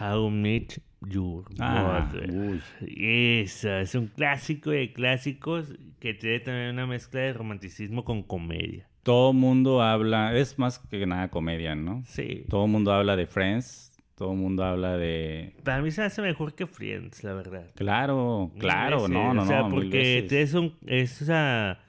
[0.00, 2.60] How I Met Your Ah, Mother.
[2.86, 8.88] Esa, es un clásico de clásicos que tiene también una mezcla de romanticismo con comedia.
[9.02, 12.02] Todo mundo habla, es más que nada comedia, ¿no?
[12.06, 12.44] Sí.
[12.48, 15.54] Todo mundo habla de Friends, todo mundo habla de...
[15.64, 17.70] Para mí se hace mejor que Friends, la verdad.
[17.74, 19.10] Claro, claro, veces.
[19.10, 21.80] no, no, O sea, no, porque es, un, es, o sea,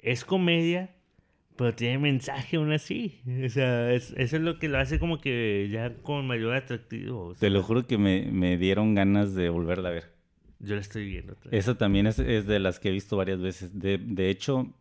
[0.00, 0.90] es comedia,
[1.60, 3.20] pero tiene mensaje aún así.
[3.44, 7.26] O sea, es- eso es lo que lo hace como que ya con mayor atractivo.
[7.28, 10.04] o Te sea, lo juro que me, me dieron ganas de volverla a ver.
[10.58, 11.34] Yo la estoy viendo.
[11.34, 11.60] otra vez.
[11.60, 13.78] Esa también es, es de las que he visto varias veces.
[13.78, 14.74] De, de hecho,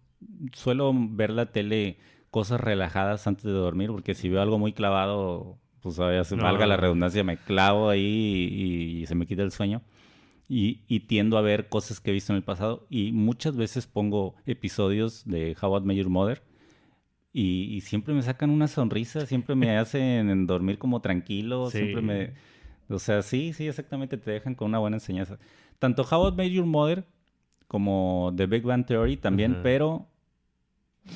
[0.53, 1.97] suelo ver la tele
[2.32, 6.43] cosas relajadas antes de dormir, porque si veo algo muy clavado, pues vaya, se No.
[6.43, 9.82] valga la redundancia, me clavo ahí y, y se me quita el sueño.
[10.47, 12.88] Y, y tiendo a ver cosas que he visto en el pasado.
[12.89, 16.41] Y muchas veces pongo episodios de How I Met Your Mother.
[17.32, 21.77] Y, y siempre me sacan una sonrisa, siempre me hacen dormir como tranquilo, Sí.
[21.80, 22.34] siempre me...
[22.89, 25.38] O sea, sí, sí, exactamente, te dejan con una buena enseñanza.
[25.77, 27.05] Tanto How I Met Your Mother
[27.67, 30.07] como The Big Bang Theory también, pero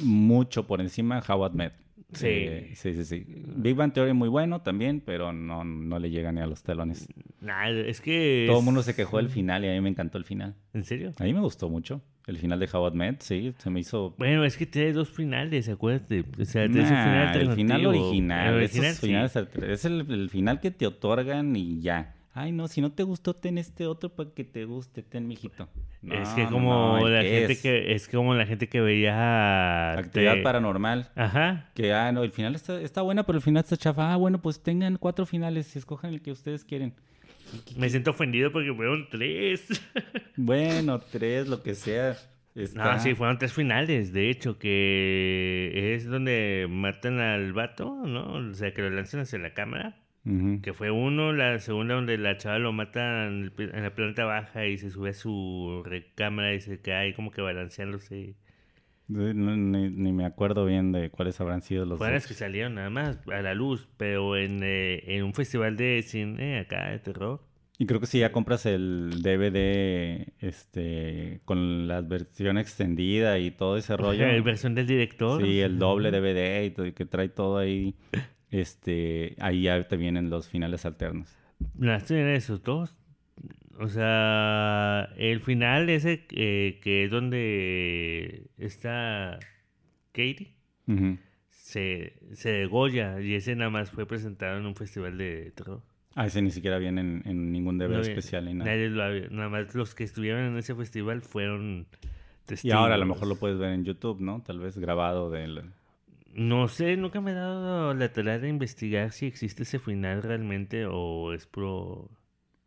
[0.03, 1.73] mucho por encima How I Met.
[2.13, 2.27] Sí.
[2.27, 3.25] Eh, sí, sí, sí.
[3.55, 7.07] Big Bang Theory muy bueno también, pero no, no le llega ni a los telones.
[7.41, 8.43] Nah, es que...
[8.47, 10.55] Todo el es- mundo se quejó del final y a mí me encantó el final.
[10.73, 11.11] ¿En serio?
[11.17, 12.01] A mí me gustó mucho.
[12.25, 14.15] El final de How Met, sí, se me hizo...
[14.17, 16.23] Bueno, es que tiene dos finales, acuérdate.
[16.39, 16.73] O sea, Nah,
[17.33, 19.07] final el final original, El esos original, sí.
[19.07, 22.15] finales alter- es el, el final que te otorgan y ya.
[22.35, 25.67] Ay, no, si no te gustó, ten este otro para que te guste, ten, mijito.
[26.01, 27.61] No, es que no, como no, ¿el la qué gente es?
[27.61, 27.93] que...
[27.93, 29.91] Es como la gente que veía...
[29.93, 31.09] Actividad te- paranormal.
[31.15, 31.69] Ajá.
[31.75, 34.13] Que, ah, no, el final está, está buena, pero el final está chafa.
[34.13, 36.93] Ah, bueno, pues tengan cuatro finales y escojan el que ustedes quieren.
[37.77, 39.67] Me siento ofendido porque fueron tres.
[40.35, 42.17] Bueno, tres, lo que sea.
[42.55, 42.93] Está...
[42.93, 48.49] No, sí, fueron tres finales, de hecho, que es donde matan al vato, ¿no?
[48.49, 50.03] O sea, que lo lanzan hacia la cámara.
[50.61, 54.77] Que fue uno, la segunda donde la chava lo mata en, la planta baja y
[54.77, 58.35] se sube a su recámara y se ahí como que balanceándose.
[59.07, 62.75] No- ni, ni me acuerdo bien de cuáles habrán sido los Fueron las que salieron
[62.75, 66.99] nada más a la luz, pero en, eh, en un festival de cine acá de
[66.99, 67.41] terror.
[67.79, 73.77] Y creo que si ya compras el DVD este, con la versión extendida y todo
[73.77, 74.25] ese rollo.
[74.27, 75.41] La versión del director.
[75.41, 77.95] Sí, el doble DVD y todo, que trae todo ahí.
[78.51, 81.35] Este, ahí ya te vienen los finales alternos.
[81.79, 82.95] Las tienen esos dos.
[83.79, 89.39] O sea, el final ese eh, que es donde está
[90.11, 90.53] Katie
[91.49, 95.81] se, se degolla y ese nada más fue presentado en un festival de terror.
[96.15, 98.69] Ah, ese ni siquiera viene en, en ningún DVD No, especial ni nada.
[98.69, 102.77] nadie lo había- nada más los que estuvieron en ese festival fueron Y testigos.
[102.77, 104.41] ahora a lo mejor lo puedes ver en YouTube, ¿no?
[104.45, 105.63] Tal vez grabado del...
[106.35, 110.85] No sé, nunca me he dado la tarea de investigar si existe ese final realmente
[110.87, 112.09] o es puro,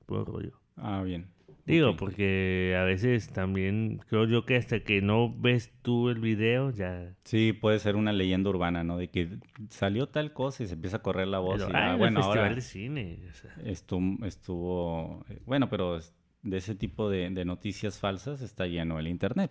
[0.07, 0.53] puro rollo.
[0.77, 1.27] Ah, bien.
[1.65, 6.71] Digo, porque a veces también creo yo que hasta que no ves tú el video
[6.71, 7.13] ya...
[7.25, 8.99] Sí, puede ser una leyenda urbana, ¿no?
[8.99, 9.39] De que
[9.71, 11.57] salió tal cosa y se empieza a correr la voz.
[11.65, 13.19] Pero, y, ah, ah, el bueno, festival ahora de cine.
[13.29, 15.25] o sea, estuvo, estuvo...
[15.29, 15.99] eh, Bueno, pero
[16.43, 19.51] de ese tipo de, de noticias falsas está lleno el Internet.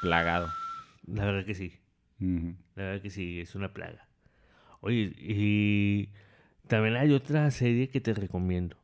[0.00, 0.48] Plagado.
[1.06, 1.74] la verdad que sí.
[2.20, 4.08] La verdad que sí, es una plaga.
[4.80, 6.08] Oye, y
[6.68, 8.76] también hay otra serie que te recomiendo.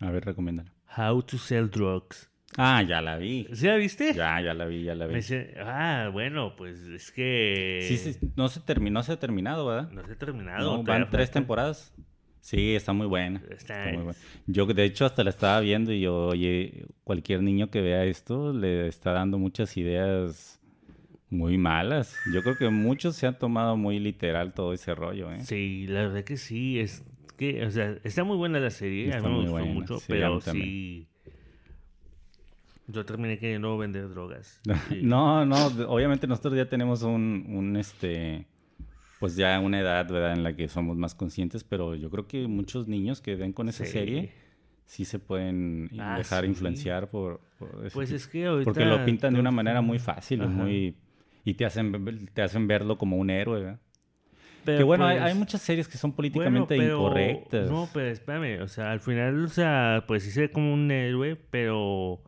[0.00, 0.72] A ver, recomiéndala.
[0.96, 2.28] How to Sell Drugs.
[2.56, 3.46] Ah, ya la vi.
[3.52, 4.12] ¿Sí la viste?
[4.12, 5.16] Ya, ya la vi, ya la Me vi.
[5.20, 7.78] dice, ah, bueno, pues es que...
[7.86, 9.90] Sí, sí, no se terminó, se ha terminado, ¿verdad?
[9.92, 10.78] No se ha terminado.
[10.78, 11.94] No, van tres temporadas.
[12.40, 13.40] Sí, está muy buena.
[13.50, 14.18] Está- Está muy buena.
[14.46, 18.52] Yo, de hecho, hasta la estaba viendo y yo, oye, cualquier niño que vea esto
[18.52, 20.60] le está dando muchas ideas
[21.28, 22.16] muy malas.
[22.34, 25.44] Yo creo que muchos se han tomado muy literal todo ese rollo, ¿eh?
[25.44, 27.04] Sí, la verdad que sí, es
[27.66, 30.40] o sea, está muy buena la serie, a mí me gustó buena, mucho, sí, pero
[30.40, 31.06] sí...
[32.86, 34.60] Yo terminé queriendo vender drogas.
[35.02, 38.46] No, no, obviamente nosotros ya tenemos un, un, este,
[39.20, 40.32] pues ya una edad, ¿verdad?
[40.32, 43.68] En la que somos más conscientes, pero yo creo que muchos niños que ven con
[43.68, 43.92] esa Sí.
[43.92, 44.32] serie
[44.86, 46.50] sí se pueden Ah, dejar sí.
[46.50, 48.64] influenciar por, por ese Pues tipo- es que ahorita...
[48.72, 50.50] Porque lo pintan de una manera muy fácil, Ajá.
[50.50, 50.96] muy
[51.44, 53.80] y te hacen te hacen verlo como un héroe, ¿verdad?
[54.64, 57.70] Pero, que bueno, hay, pues, hay muchas series que son bueno, políticamente pero- incorrectas.
[57.70, 60.90] No, pero espérame, o sea, al final, o sea, pues sí se ve como un
[60.90, 62.22] héroe, pero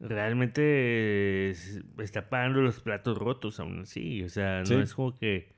[0.00, 4.74] realmente es- está pagando los platos rotos aún así, o sea, no Sí.
[4.74, 5.56] es como que...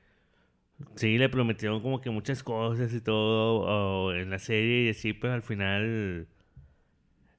[0.95, 5.13] Sí, le prometieron como que muchas cosas y todo o en la serie y así,
[5.13, 6.27] pero al final...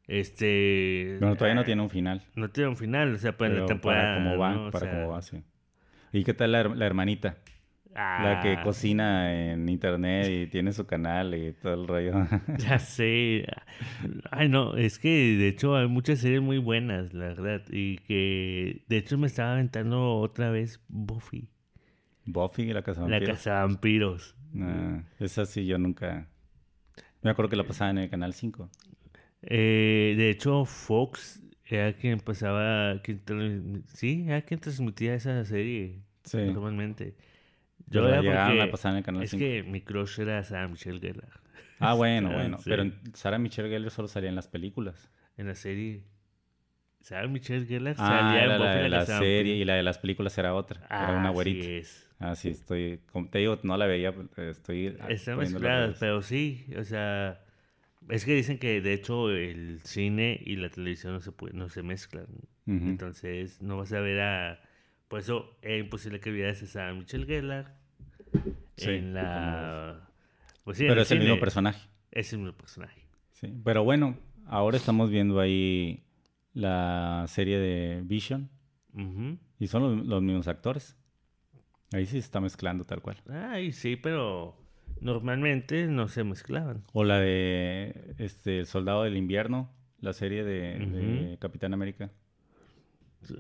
[0.09, 1.16] Este...
[1.20, 2.22] Bueno, todavía no ah, tiene un final.
[2.35, 4.14] No tiene un final, o sea, pues en la temporada...
[4.16, 4.66] para cómo va, ¿no?
[4.66, 5.43] O para sea, cómo va, sí.
[6.12, 7.37] ¿Y qué tal la, la hermanita?
[7.95, 12.14] La que ah, cocina en internet y tiene su canal y todo el rollo.
[12.59, 13.47] Ya sé.
[14.30, 17.62] Ay, no, es que de hecho hay muchas series muy buenas, la verdad.
[17.70, 21.49] Y que de hecho me estaba aventando otra vez Buffy,
[22.24, 23.36] Buffy, la casa de la vampiros.
[23.38, 24.36] casa vampiros.
[24.59, 26.28] Ah, esa sí yo nunca...
[27.20, 28.70] Me acuerdo que la pasaban en el Canal 5.
[29.43, 33.01] Eh, de hecho, Fox era quien pasaba.
[33.03, 36.38] Quien sí, era quien transmitía esa serie Sí.
[36.38, 37.14] normalmente.
[37.93, 39.40] Yo la llegaban a pasar en el Canal Es 5.
[39.40, 41.28] que mi crush era Sarah Michelle Gellar.
[41.78, 42.59] Ah, bueno, Ah, bueno.
[42.59, 42.70] sí.
[42.70, 42.84] Pero
[43.14, 45.11] Sara Michelle Gellar solo salía en las películas.
[45.36, 46.05] En la serie.
[47.01, 50.36] Sarah Michelle Gellar Ah, salía en la de la serie y la de las películas
[50.38, 50.80] era otra.
[50.88, 51.61] era una Ah, güerita.
[51.64, 52.09] así es.
[52.20, 53.01] Ah, sí, estoy...
[53.11, 54.97] Como te digo, no la veía, estoy...
[55.09, 57.40] Están mezcladas, pero sí, o sea,
[58.09, 61.68] es que dicen que de hecho el cine y la televisión no se puede, no
[61.68, 62.26] se mezclan.
[62.66, 64.61] Entonces no vas a ver a,
[65.09, 67.74] por eso es imposible que vieras a Michelle Gellar
[68.76, 70.09] Sí, en la,
[70.64, 71.89] pues sí, en Pero es el mismo personaje.
[72.11, 73.07] Es el mismo personaje.
[73.33, 73.53] Sí.
[73.64, 76.05] Pero bueno, ahora estamos viendo ahí
[76.53, 78.51] la serie de Vision
[79.59, 80.97] y son los, los mismos actores.
[81.93, 83.18] Ahí sí se está mezclando tal cual.
[83.28, 84.57] Ay, sí, pero
[85.01, 86.85] normalmente no se mezclaban.
[86.93, 89.70] O la de este El Soldado del Invierno,
[90.01, 91.39] la serie de, de.
[91.39, 92.11] Capitán América.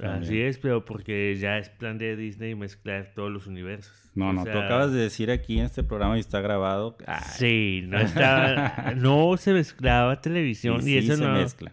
[0.02, 3.92] Así es, pero porque ya es plan de Disney mezclar todos los universos.
[4.14, 6.96] No, O no, tú acabas de decir aquí en este programa y está grabado.
[7.06, 11.32] Ay, Sí, no estaba, no se mezclaba televisión y, sí eso se no.
[11.32, 11.72] mezcla.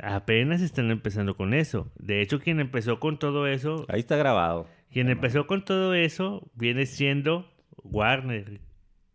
[0.00, 1.90] Apenas están empezando con eso.
[1.98, 4.66] De hecho, quien empezó con todo eso, Ahí está grabado.
[4.90, 7.46] quien empezó con todo eso viene siendo
[7.84, 8.60] Warner.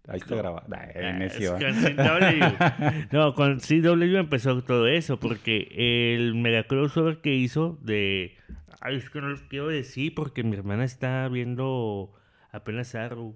[0.07, 0.65] Ahí está grabado.
[3.11, 8.37] No, con CW empezó todo eso porque el mega crossover que hizo de...
[8.79, 12.13] Ay, es que no lo quiero decir porque mi hermana está viendo
[12.51, 13.35] apenas Arrow.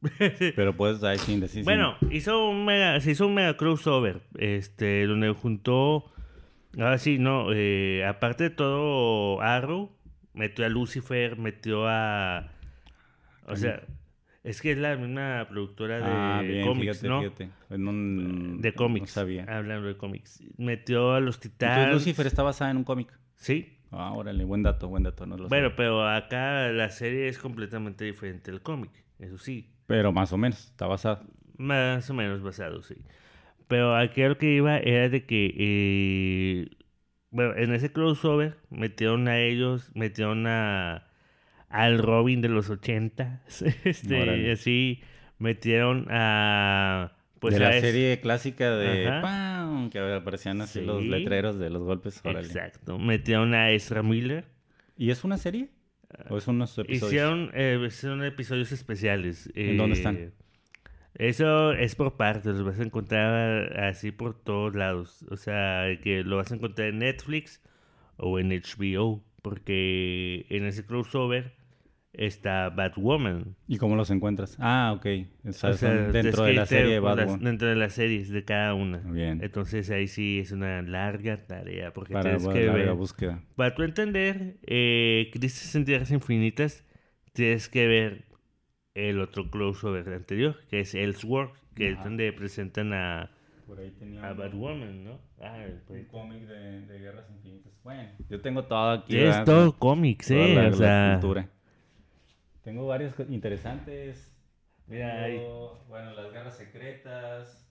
[0.56, 1.64] Pero puedes ahí sin decir.
[1.64, 6.10] Bueno, hizo un mega, se hizo un mega crossover, este, donde juntó,
[6.78, 9.90] ahora sí, no, eh, aparte de todo Arrow,
[10.32, 12.50] metió a Lucifer, metió a,
[13.46, 13.82] o sea,
[14.42, 17.20] Es que es la misma productora de ah, bien, cómics, fíjate, ¿no?
[17.20, 17.50] fíjate.
[17.68, 19.10] En un- De No cómics.
[19.10, 19.44] sabía.
[19.44, 20.42] Hablando de cómics.
[20.56, 21.94] Metió a los Entonces, titanes.
[21.94, 23.12] Lucifer está basada en un cómic.
[23.36, 23.76] Sí.
[23.90, 25.26] Ah, órale, buen dato, buen dato.
[25.26, 25.76] No lo Bueno, sabía.
[25.76, 28.90] pero acá la serie es completamente diferente del cómic.
[29.18, 29.74] Eso sí.
[29.86, 31.22] Pero más o menos, está basada.
[31.58, 32.94] Más o menos basado, sí.
[33.66, 36.70] Pero aquí lo que iba era de que, eh,
[37.30, 41.06] bueno, en ese crossover metieron a ellos, metieron a
[41.70, 43.42] al Robin de los 80,
[43.84, 44.48] este, Órale.
[44.48, 45.00] y así
[45.38, 49.06] metieron a pues de la es- serie clásica de.
[49.22, 49.88] ¡pam!
[49.88, 52.20] que aparecían así los letreros de los golpes.
[52.24, 52.46] Órale.
[52.46, 54.44] Exacto, metieron a Ezra Miller.
[54.98, 55.70] ¿Y es una serie?
[56.28, 57.12] ¿O es unos episodios?
[57.12, 59.48] Hicieron, eh, hicieron episodios especiales.
[59.54, 60.32] ¿En dónde eh, están?
[61.14, 65.24] Eso es por partes, los vas a encontrar así por todos lados.
[65.30, 67.62] O sea, que lo vas a encontrar en Netflix
[68.16, 71.54] o en HBO, porque en ese crossover
[72.12, 73.56] está Batwoman.
[73.68, 74.56] ¿Y cómo los encuentras?
[74.60, 75.06] Ah, ok.
[75.48, 77.44] O sea, O sea, dentro de la descrite serie las- Batwoman.
[77.44, 78.98] dentro de las series de cada una.
[78.98, 79.40] Bien.
[79.42, 82.92] Entonces ahí sí es una larga tarea, porque Para tienes la que ver.
[82.94, 83.42] búsqueda.
[83.56, 86.84] Para tu entender, eh, Crisis en Tierras Infinitas,
[87.32, 88.24] tienes que ver
[88.94, 92.04] el otro crossover anterior, que es Elseworld, que es Ajá.
[92.04, 93.30] donde presentan a,
[93.68, 95.20] Por ahí tenía a Batwoman, ¿no?
[95.40, 97.72] Ah, pues, cómic de, Guerras Infinitas.
[97.84, 99.16] Bueno, yo tengo todo aquí.
[99.16, 99.44] es ¿verdad?
[99.44, 100.54] todo cómics, ¿eh?
[100.56, 101.48] la- o la sea, cultura.
[102.62, 104.32] Tengo varios interesantes.
[104.86, 105.38] Mira, ahí.
[105.38, 107.66] Tengo, Bueno, las guerras secretas.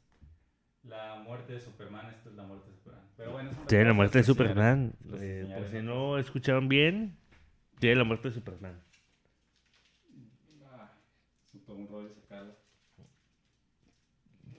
[0.83, 2.07] La muerte de Superman.
[2.09, 3.03] Esta es la muerte de Superman.
[3.17, 4.23] Pero bueno, sí, la muerte de.
[4.23, 4.93] Superman.
[5.19, 7.17] Eh, por si no escucharon bien,
[7.79, 8.81] tiene la muerte de Superman.
[10.65, 10.93] Ah,
[11.67, 12.55] un rollo sacarlo.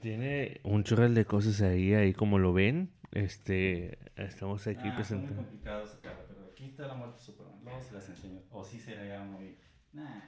[0.02, 2.90] Tiene un chorral de cosas ahí, ahí como lo ven.
[3.12, 5.42] Este, estamos aquí Ah, está muy presentando.
[5.42, 7.60] complicado sacarla, pero aquí está la muerte de Superman.
[7.64, 8.42] Luego se las enseño.
[8.50, 9.56] O sí sería muy.
[9.93, 10.20] Nah.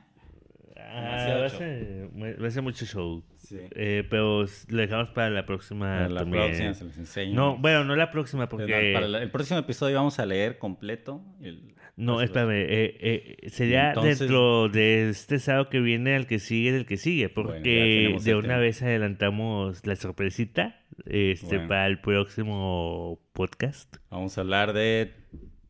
[0.95, 2.11] Ah, va a, ser,
[2.43, 3.25] va a ser mucho show.
[3.39, 3.57] Sí.
[3.71, 6.45] Eh, pero lo dejamos para la próxima Para la también.
[6.45, 7.35] próxima se las enseño.
[7.35, 8.67] No, bueno, no la próxima porque...
[8.93, 11.23] no, para la- el próximo episodio vamos a leer completo.
[11.41, 12.51] el- No, espérame.
[12.53, 16.97] eh, eh, sería Entonces- dentro de este sábado que viene al que sigue del que
[16.99, 17.29] sigue.
[17.31, 18.57] Porque de el una tema.
[18.59, 21.69] vez adelantamos la sorpresita este, Bueno.
[21.69, 23.97] para el próximo podcast.
[24.11, 25.13] Vamos a hablar de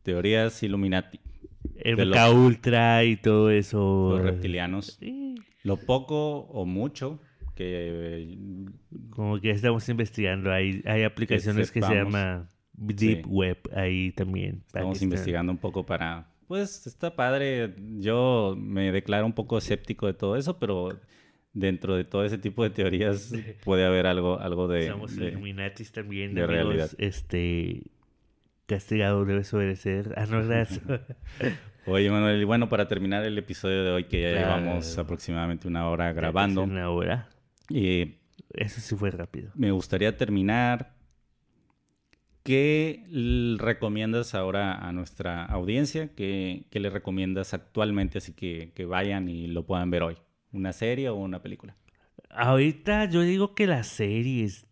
[0.03, 1.22] teorías Illuminati, los-
[1.83, 4.09] MK Ultra y todo eso.
[4.17, 4.97] los reptilianos.
[4.99, 7.19] Sí, Lo poco o mucho
[7.55, 8.37] que
[9.11, 10.51] como que estamos investigando.
[10.51, 13.29] Hay, hay aplicaciones que, se llama Deep Sí.
[13.29, 14.63] Web ahí también.
[14.65, 16.29] estamos investigando un poco para...
[16.47, 17.73] Pues está padre.
[17.99, 20.89] Yo me declaro un poco escéptico de todo eso, pero
[21.53, 23.31] dentro de todo ese tipo de teorías
[23.63, 24.87] puede haber algo, algo de...
[24.89, 26.65] Somos de- Illuminatis también, de amigos.
[26.65, 26.91] realidad.
[26.97, 27.83] Este.
[28.73, 30.13] Castigado debe obedecer.
[30.17, 30.41] Ah, no.
[31.85, 34.57] Oye, Manuel, y bueno, para terminar el episodio de hoy, que ya Claro.
[34.57, 37.29] llevamos aproximadamente una hora grabando, Una hora.
[37.73, 38.17] eh,
[38.53, 39.51] Eso sí fue rápido.
[39.55, 40.93] me gustaría terminar.
[42.43, 43.05] ¿Qué
[43.59, 46.09] recomiendas ahora a nuestra audiencia?
[46.15, 50.17] ¿Qué, qué le recomiendas actualmente así que, que vayan y lo puedan ver hoy?
[50.51, 51.75] ¿Una serie o una película?
[52.29, 54.65] Ahorita yo digo que las series.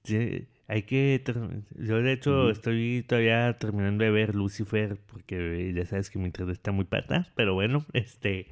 [0.72, 1.22] Hay que.
[1.78, 4.98] Yo, de hecho, estoy todavía terminando de ver Lucifer.
[5.12, 7.28] Porque ya sabes que mi internet está muy pata.
[7.36, 8.48] Pero bueno, este.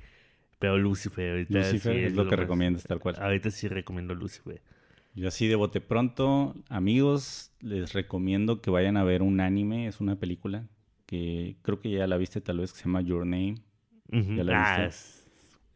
[0.59, 1.31] Pero Lucifer.
[1.31, 3.15] Ahorita Lucifer sí es lo que más- recomiendas tal cual.
[3.19, 4.61] Ahorita sí recomiendo Lucifer.
[5.15, 10.01] Yo así de bote pronto, amigos, les recomiendo que vayan a ver un anime, es
[10.01, 10.67] una película
[11.05, 13.55] que creo que ya la viste tal vez, que se llama Your Name.
[14.11, 14.89] ¿Ya la Ah, viste?
[14.89, 15.15] es-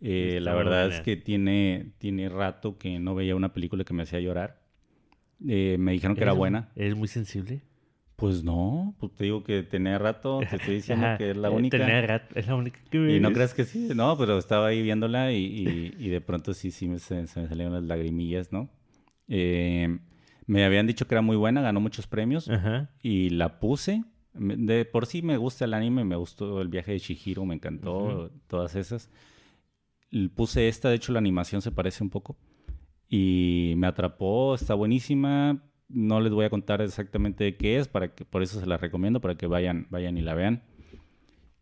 [0.06, 4.04] Eh, la verdad es que tiene, tiene rato que no veía una película que me
[4.04, 4.62] hacía llorar.
[5.48, 6.72] Eh, me dijeron que era ¿eres- buena.
[6.76, 7.62] ¿Eres muy sensible?
[8.16, 11.50] Pues no, pues te digo que tenía rato, te estoy diciendo Ajá, que es la
[11.50, 11.78] eh, única.
[11.80, 13.36] tenía rat- es la única que Y no ves.
[13.36, 16.88] creas que sí, no, pero estaba ahí viéndola y, y- y de pronto sí, sí
[16.88, 18.70] me, se, se me salieron las lagrimillas, ¿no?
[19.28, 20.00] Eh,
[20.46, 22.92] me habían dicho que era muy buena, ganó muchos premios Ajá.
[23.02, 24.04] y la puse.
[24.36, 28.32] De por sí me gusta el anime, me gustó el viaje de Shihiro, me encantó,
[28.48, 29.10] todas esas.
[30.36, 32.38] Puse esta, de hecho la animación se parece un poco
[33.10, 35.64] y me atrapó, está buenísima.
[35.90, 38.78] No les voy a contar exactamente de qué es, para que, por eso se la
[38.78, 40.64] recomiendo, para que vayan, vayan y la vean.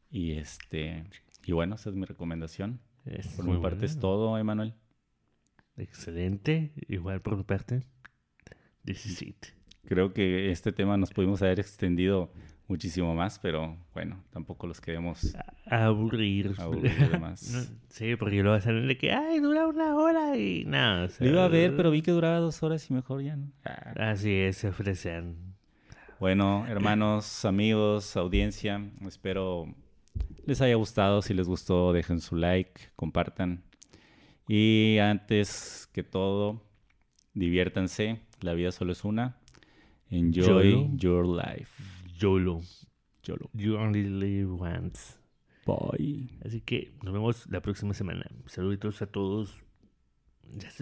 [0.10, 1.06] Y este,
[1.46, 2.80] y bueno, esa es mi recomendación.
[3.06, 4.02] Es Por mi parte es bueno.
[4.02, 4.76] todo, Emanuel.
[5.78, 6.74] Excelente.
[6.88, 7.84] Igual por mi parte.
[8.86, 9.46] This is it.
[9.86, 12.32] Creo que este tema nos pudimos haber extendido
[12.72, 16.56] muchísimo más, pero bueno, tampoco los queremos Aburrir.
[16.58, 17.52] aburrir más.
[17.52, 21.06] No, sí, porque luego salen de que, ay, dura una hora y nada.
[21.06, 23.36] o sea, Lo iba a ver, pero vi que duraba dos horas y mejor ya
[23.36, 23.52] no.
[23.66, 24.12] Ah.
[24.12, 25.36] Así es, se ofrecen.
[26.20, 29.68] Bueno, hermanos, amigos, audiencia, espero
[30.46, 31.22] les haya gustado.
[31.22, 33.64] Si les gustó, dejen su like, compartan.
[34.48, 36.64] Y antes que todo,
[37.34, 39.38] diviértanse, la vida solo es una.
[40.10, 42.01] Enjoy your life.
[42.22, 42.62] YOLO.
[43.24, 43.50] YOLO.
[43.54, 45.18] You only live once.
[45.66, 46.30] Bye.
[46.46, 48.30] Así que nos vemos la próxima semana.
[48.46, 49.56] Saluditos a todos.
[50.44, 50.78] Ya se